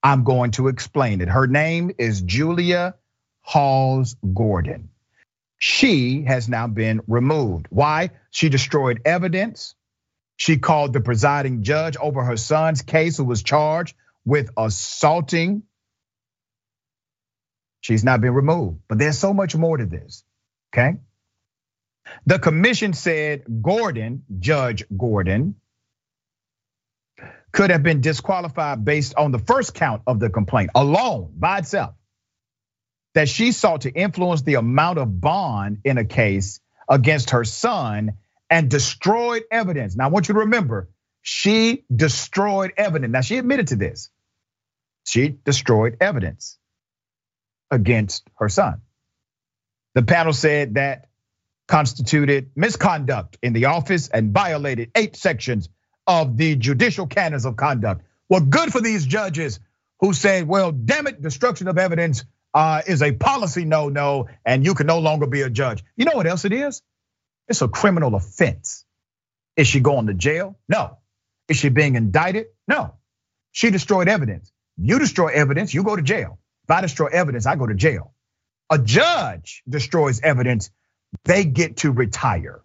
[0.05, 1.29] I'm going to explain it.
[1.29, 2.95] Her name is Julia
[3.41, 4.91] Hawes Gordon.
[5.59, 7.69] She has now been removed.
[7.71, 8.11] Why?
[8.31, 9.75] She destroyed evidence.
[10.37, 13.97] She called the presiding judge over her son's case, who was charged
[14.27, 15.63] with assaulting.
[17.81, 20.23] She's not been removed, but there's so much more to this,
[20.75, 20.99] okay?
[22.27, 25.57] The commission said Gordon, Judge Gordon,
[27.55, 31.95] could have been disqualified based on the first count of the complaint alone by itself.
[33.15, 38.15] That she sought to influence the amount of bond in a case against her son
[38.51, 39.95] and destroyed evidence.
[39.95, 40.91] Now, I want you to remember,
[41.23, 43.13] she destroyed evidence.
[43.13, 44.11] Now, she admitted to this.
[45.07, 46.59] She destroyed evidence
[47.71, 48.81] against her son.
[49.95, 51.07] The panel said that
[51.69, 55.69] constituted misconduct in the office and violated eight sections
[56.07, 58.03] of the judicial canons of conduct.
[58.29, 59.61] Well, good for these judges
[60.01, 64.65] who say, well, damn it, destruction of evidence uh, is a policy no no, and
[64.65, 65.85] you can no longer be a judge.
[65.97, 66.83] You know what else it is?
[67.49, 68.85] It's a criminal offense.
[69.57, 70.59] Is she going to jail?
[70.69, 70.99] No.
[71.49, 72.47] Is she being indicted?
[72.67, 72.95] No.
[73.53, 74.51] She destroyed evidence.
[74.77, 76.39] You destroy evidence, you go to jail.
[76.65, 78.13] If I destroy evidence, I go to jail.
[78.71, 80.71] A judge destroys evidence,
[81.25, 82.63] they get to retire.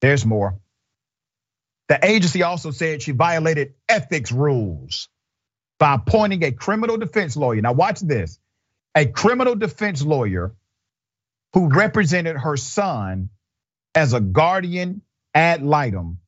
[0.00, 0.60] There's more.
[1.88, 5.08] The agency also said she violated ethics rules
[5.78, 7.62] by appointing a criminal defense lawyer.
[7.62, 8.38] Now, watch this
[8.94, 10.54] a criminal defense lawyer
[11.54, 13.30] who represented her son
[13.94, 15.02] as a guardian
[15.34, 16.18] ad litem,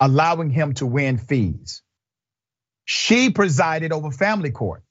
[0.00, 1.82] allowing him to win fees.
[2.86, 4.82] She presided over family court.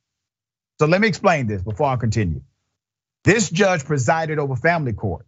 [0.79, 2.41] So let me explain this before I continue.
[3.23, 5.25] This judge presided over family court.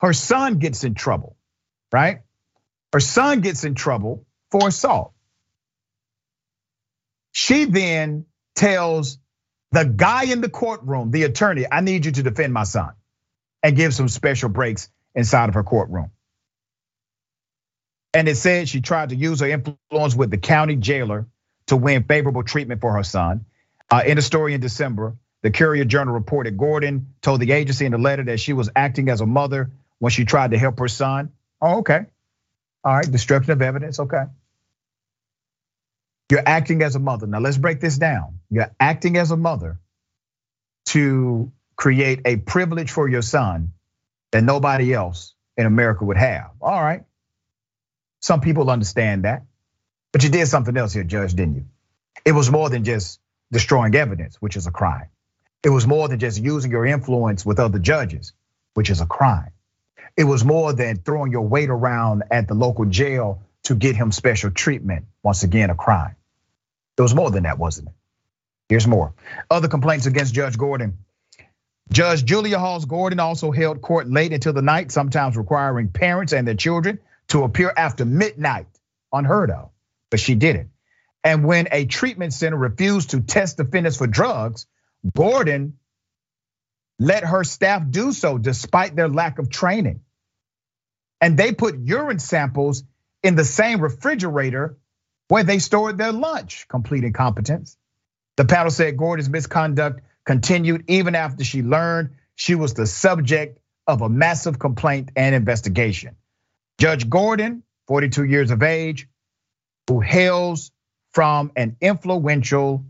[0.00, 1.36] Her son gets in trouble,
[1.92, 2.20] right?
[2.96, 5.12] Her son gets in trouble for assault.
[7.30, 8.24] She then
[8.54, 9.18] tells
[9.70, 12.92] the guy in the courtroom, the attorney, I need you to defend my son
[13.62, 16.10] and give some special breaks inside of her courtroom.
[18.14, 21.26] And it said she tried to use her influence with the county jailer
[21.66, 23.44] to win favorable treatment for her son.
[23.90, 27.92] Uh, in a story in December, the Courier Journal reported Gordon told the agency in
[27.92, 30.88] a letter that she was acting as a mother when she tried to help her
[30.88, 31.32] son.
[31.60, 32.06] Oh, okay.
[32.86, 34.26] All right, destruction of evidence, okay.
[36.30, 37.26] You're acting as a mother.
[37.26, 38.38] Now let's break this down.
[38.48, 39.80] You're acting as a mother
[40.86, 43.72] to create a privilege for your son
[44.30, 46.52] that nobody else in America would have.
[46.60, 47.02] All right.
[48.20, 49.42] Some people understand that.
[50.12, 51.64] But you did something else here, Judge, didn't you?
[52.24, 53.20] It was more than just
[53.52, 55.08] destroying evidence, which is a crime.
[55.64, 58.32] It was more than just using your influence with other judges,
[58.74, 59.50] which is a crime.
[60.16, 64.12] It was more than throwing your weight around at the local jail to get him
[64.12, 65.06] special treatment.
[65.22, 66.16] Once again, a crime.
[66.96, 67.94] It was more than that, wasn't it?
[68.68, 69.14] Here's more.
[69.50, 70.98] Other complaints against Judge Gordon.
[71.92, 76.46] Judge Julia Hawes Gordon also held court late into the night, sometimes requiring parents and
[76.46, 76.98] their children
[77.28, 78.66] to appear after midnight.
[79.12, 79.70] Unheard of
[80.10, 80.68] but she did it.
[81.24, 84.66] And when a treatment center refused to test defendants for drugs,
[85.14, 85.78] Gordon
[86.98, 90.00] let her staff do so despite their lack of training.
[91.20, 92.84] And they put urine samples
[93.22, 94.76] in the same refrigerator
[95.28, 97.76] where they stored their lunch, complete incompetence.
[98.36, 104.02] The panel said Gordon's misconduct continued even after she learned she was the subject of
[104.02, 106.16] a massive complaint and investigation.
[106.78, 109.08] Judge Gordon, 42 years of age,
[109.88, 110.70] who hails
[111.12, 112.84] from an influential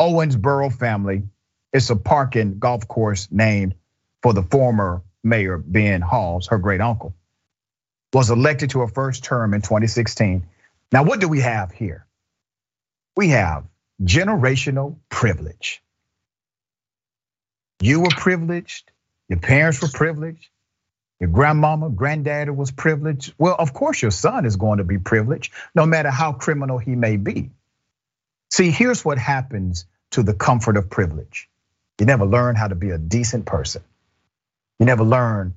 [0.00, 1.24] Owensboro family.
[1.72, 3.74] It's a park and golf course named
[4.22, 7.14] for the former mayor, Ben Hawes, her great uncle,
[8.12, 10.46] was elected to a first term in 2016.
[10.92, 12.06] Now, what do we have here?
[13.16, 13.64] We have
[14.02, 15.82] generational privilege.
[17.80, 18.90] You were privileged,
[19.28, 20.48] your parents were privileged,
[21.20, 23.34] your grandmama, granddaddy was privileged.
[23.38, 26.96] Well, of course, your son is going to be privileged, no matter how criminal he
[26.96, 27.50] may be.
[28.50, 31.48] See, here's what happens to the comfort of privilege
[31.98, 33.82] you never learn how to be a decent person,
[34.78, 35.54] you never learn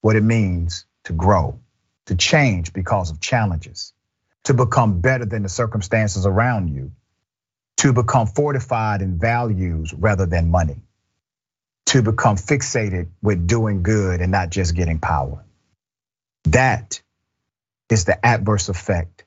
[0.00, 1.60] what it means to grow,
[2.06, 3.92] to change because of challenges,
[4.44, 6.92] to become better than the circumstances around you,
[7.78, 10.82] to become fortified in values rather than money
[11.86, 15.44] to become fixated with doing good and not just getting power.
[16.44, 17.00] That
[17.90, 19.24] is the adverse effect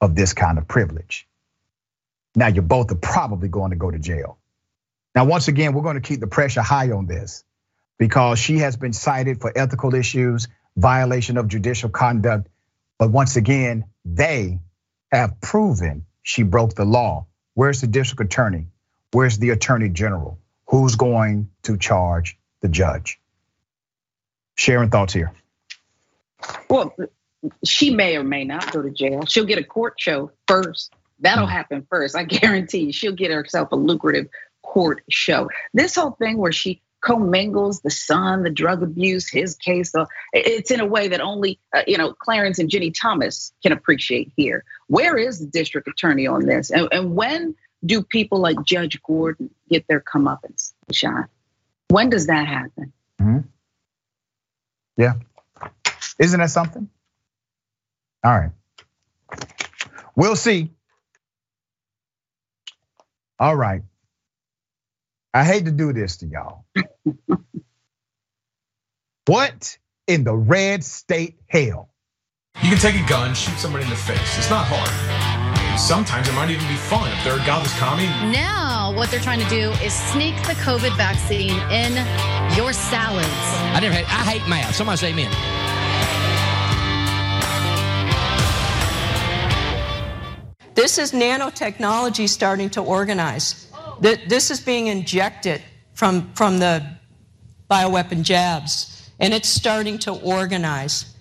[0.00, 1.26] of this kind of privilege.
[2.34, 4.38] Now, you both are probably going to go to jail.
[5.14, 7.44] Now, once again, we're going to keep the pressure high on this
[7.98, 12.48] because she has been cited for ethical issues, violation of judicial conduct.
[12.98, 14.60] But once again, they
[15.12, 17.26] have proven she broke the law.
[17.54, 18.66] Where's the district attorney?
[19.12, 20.38] Where's the attorney general?
[20.66, 23.20] who's going to charge the judge?
[24.54, 25.32] Sharing thoughts here.
[26.68, 26.94] Well,
[27.64, 29.24] she may or may not go to jail.
[29.26, 30.92] She'll get a court show first.
[31.20, 31.52] That'll hmm.
[31.52, 32.16] happen first.
[32.16, 34.28] I guarantee you, she'll get herself a lucrative
[34.62, 35.48] court show.
[35.72, 39.92] This whole thing where she commingles the son, the drug abuse, his case.
[39.92, 43.72] So it's in a way that only uh, you know Clarence and Ginni Thomas can
[43.72, 44.64] appreciate here.
[44.88, 46.70] Where is the district attorney on this?
[46.70, 47.54] And, and when
[47.84, 51.26] do people like Judge Gordon get their comeuppance, Sean?
[51.88, 52.92] When does that happen?
[53.20, 53.38] Mm-hmm.
[54.96, 55.14] Yeah,
[56.18, 56.88] isn't that something?
[58.24, 58.50] All right,
[60.16, 60.70] we'll see.
[63.38, 63.82] All right.
[65.36, 66.64] I hate to do this to y'all.
[69.26, 69.76] what
[70.06, 71.90] in the red state hell?
[72.62, 74.38] You can take a gun, shoot somebody in the face.
[74.38, 75.78] It's not hard.
[75.78, 78.06] Sometimes it might even be fun if they're a godless commie.
[78.32, 81.92] Now, what they're trying to do is sneak the COVID vaccine in
[82.56, 83.28] your salads.
[83.28, 84.08] I never hate.
[84.08, 84.74] I hate math.
[84.74, 85.30] Somebody say amen.
[90.74, 93.65] This is nanotechnology starting to organize.
[94.00, 95.62] This is being injected
[95.94, 96.84] from, from the
[97.70, 101.14] bioweapon jabs, and it's starting to organize.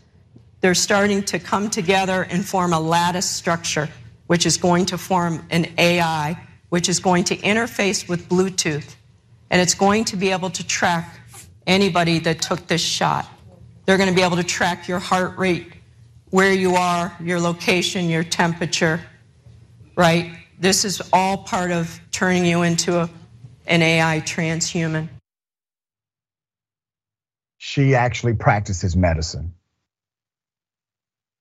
[0.61, 3.89] They're starting to come together and form a lattice structure,
[4.27, 6.37] which is going to form an AI,
[6.69, 8.95] which is going to interface with Bluetooth,
[9.49, 11.19] and it's going to be able to track
[11.67, 13.27] anybody that took this shot.
[13.85, 15.71] They're going to be able to track your heart rate,
[16.31, 18.99] where you are, your location, your temperature,
[19.95, 20.35] right?
[20.59, 23.09] This is all part of turning you into a,
[23.67, 25.09] an AI transhuman.
[27.57, 29.53] She actually practices medicine.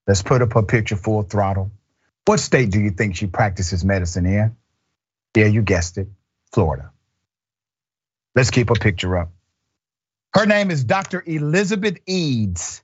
[0.06, 1.70] Let's put up her picture full throttle.
[2.26, 4.56] What state do you think she practices medicine in?
[5.36, 6.08] Yeah, you guessed it,
[6.52, 6.90] Florida.
[8.34, 9.30] Let's keep her picture up.
[10.34, 11.22] Her name is Dr.
[11.24, 12.82] Elizabeth Eads.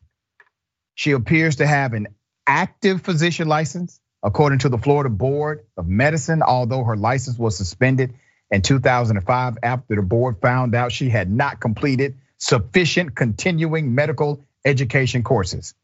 [0.95, 2.09] She appears to have an
[2.47, 8.15] active physician license According to the Florida Board of Medicine, although her license was suspended
[8.51, 15.23] in 2005 after the board found out she had not completed sufficient continuing medical education
[15.23, 15.75] courses.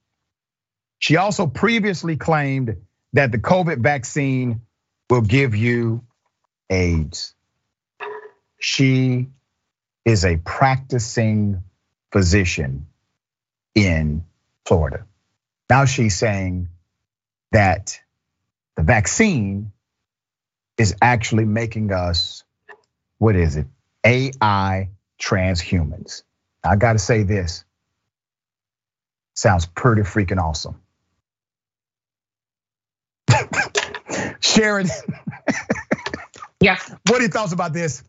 [0.98, 2.76] She also previously claimed
[3.12, 4.62] that the COVID vaccine
[5.08, 6.04] will give you
[6.70, 7.34] AIDS.
[8.58, 9.28] She
[10.04, 11.62] is a practicing
[12.12, 12.86] physician
[13.74, 14.24] in
[14.64, 15.06] Florida.
[15.68, 16.68] Now she's saying
[17.52, 18.00] that
[18.76, 19.72] the vaccine
[20.78, 22.44] is actually making us,
[23.18, 23.66] what is it?
[24.04, 26.22] AI transhumans.
[26.62, 27.64] I gotta say this.
[29.34, 30.80] Sounds pretty freaking awesome.
[34.40, 34.88] Sharon.
[36.60, 36.78] yeah.
[37.06, 38.02] What are your thoughts about this?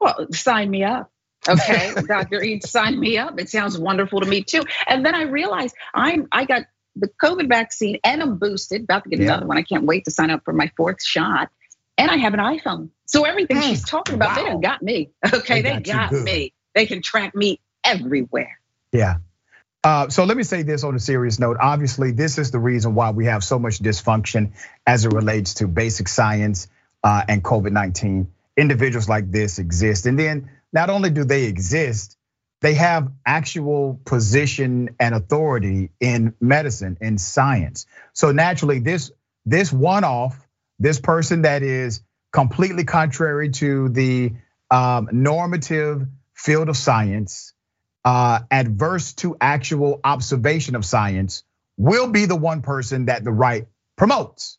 [0.00, 1.10] Well, sign me up.
[1.48, 2.42] Okay, Dr.
[2.42, 3.38] Eads, sign me up.
[3.40, 4.62] It sounds wonderful to me too.
[4.86, 6.62] And then I realized I'm I got
[7.00, 9.26] the COVID vaccine and I'm boosted, about to get yeah.
[9.26, 9.58] another one.
[9.58, 11.50] I can't wait to sign up for my fourth shot.
[11.96, 12.90] And I have an iPhone.
[13.06, 14.34] So everything she's talking about, wow.
[14.36, 15.10] they done got me.
[15.32, 16.52] Okay, they, they got, got me.
[16.74, 18.60] They can track me everywhere.
[18.92, 19.16] Yeah.
[19.82, 21.56] Uh, so let me say this on a serious note.
[21.60, 24.52] Obviously, this is the reason why we have so much dysfunction
[24.86, 26.68] as it relates to basic science
[27.02, 28.30] uh, and COVID 19.
[28.56, 30.06] Individuals like this exist.
[30.06, 32.17] And then not only do they exist,
[32.60, 37.86] they have actual position and authority in medicine in science.
[38.12, 39.12] So naturally this
[39.46, 40.46] this one off
[40.78, 42.02] this person that is
[42.32, 44.32] completely contrary to the
[44.70, 47.54] um, normative field of science
[48.04, 51.44] uh, adverse to actual observation of science
[51.76, 54.58] will be the one person that the right promotes.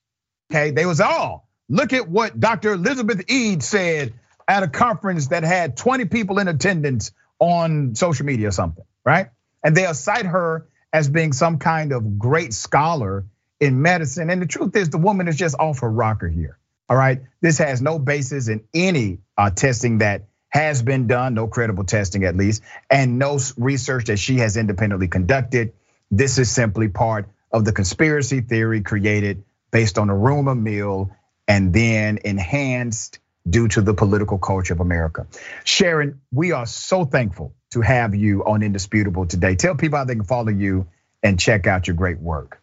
[0.51, 0.71] Okay?
[0.71, 1.47] They was all.
[1.67, 4.13] Look at what dr elizabeth eads said
[4.47, 9.29] at a conference that had 20 people in attendance on social media or something, right?
[9.63, 13.25] And they'll cite her as being some kind of great scholar
[13.59, 14.29] in medicine.
[14.29, 16.57] And the truth is, the woman is just off her rocker here.
[16.89, 17.21] All right.
[17.41, 22.23] This has no basis in any uh, testing that has been done, no credible testing
[22.23, 25.73] at least, and no research that she has independently conducted.
[26.09, 31.11] This is simply part of the conspiracy theory created based on a rumor mill
[31.47, 35.27] and then enhanced due to the political culture of America.
[35.63, 39.55] Sharon, we are so thankful to have you on Indisputable today.
[39.55, 40.87] Tell people how they can follow you
[41.23, 42.61] and check out your great work.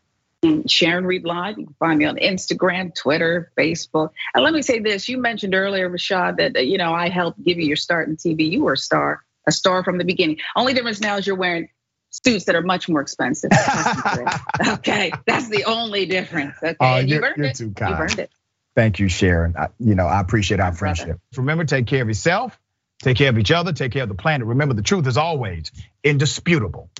[0.68, 1.58] Sharon Reed Live.
[1.58, 4.10] You can find me on Instagram, Twitter, Facebook.
[4.34, 7.58] And let me say this: you mentioned earlier, Rashad, that you know I helped give
[7.58, 8.50] you your start in TV.
[8.50, 10.38] You were a star, a star from the beginning.
[10.54, 11.68] Only difference now is you're wearing
[12.10, 13.50] suits that are much more expensive.
[14.68, 16.54] okay, that's the only difference.
[16.62, 17.58] Okay, uh, you've earned it.
[17.60, 18.30] You've earned it.
[18.76, 19.56] Thank you, Sharon.
[19.58, 21.18] I, you know, I appreciate our friendship.
[21.36, 22.58] Remember, take care of yourself,
[23.02, 24.46] take care of each other, take care of the planet.
[24.46, 25.72] Remember, the truth is always
[26.04, 26.90] indisputable.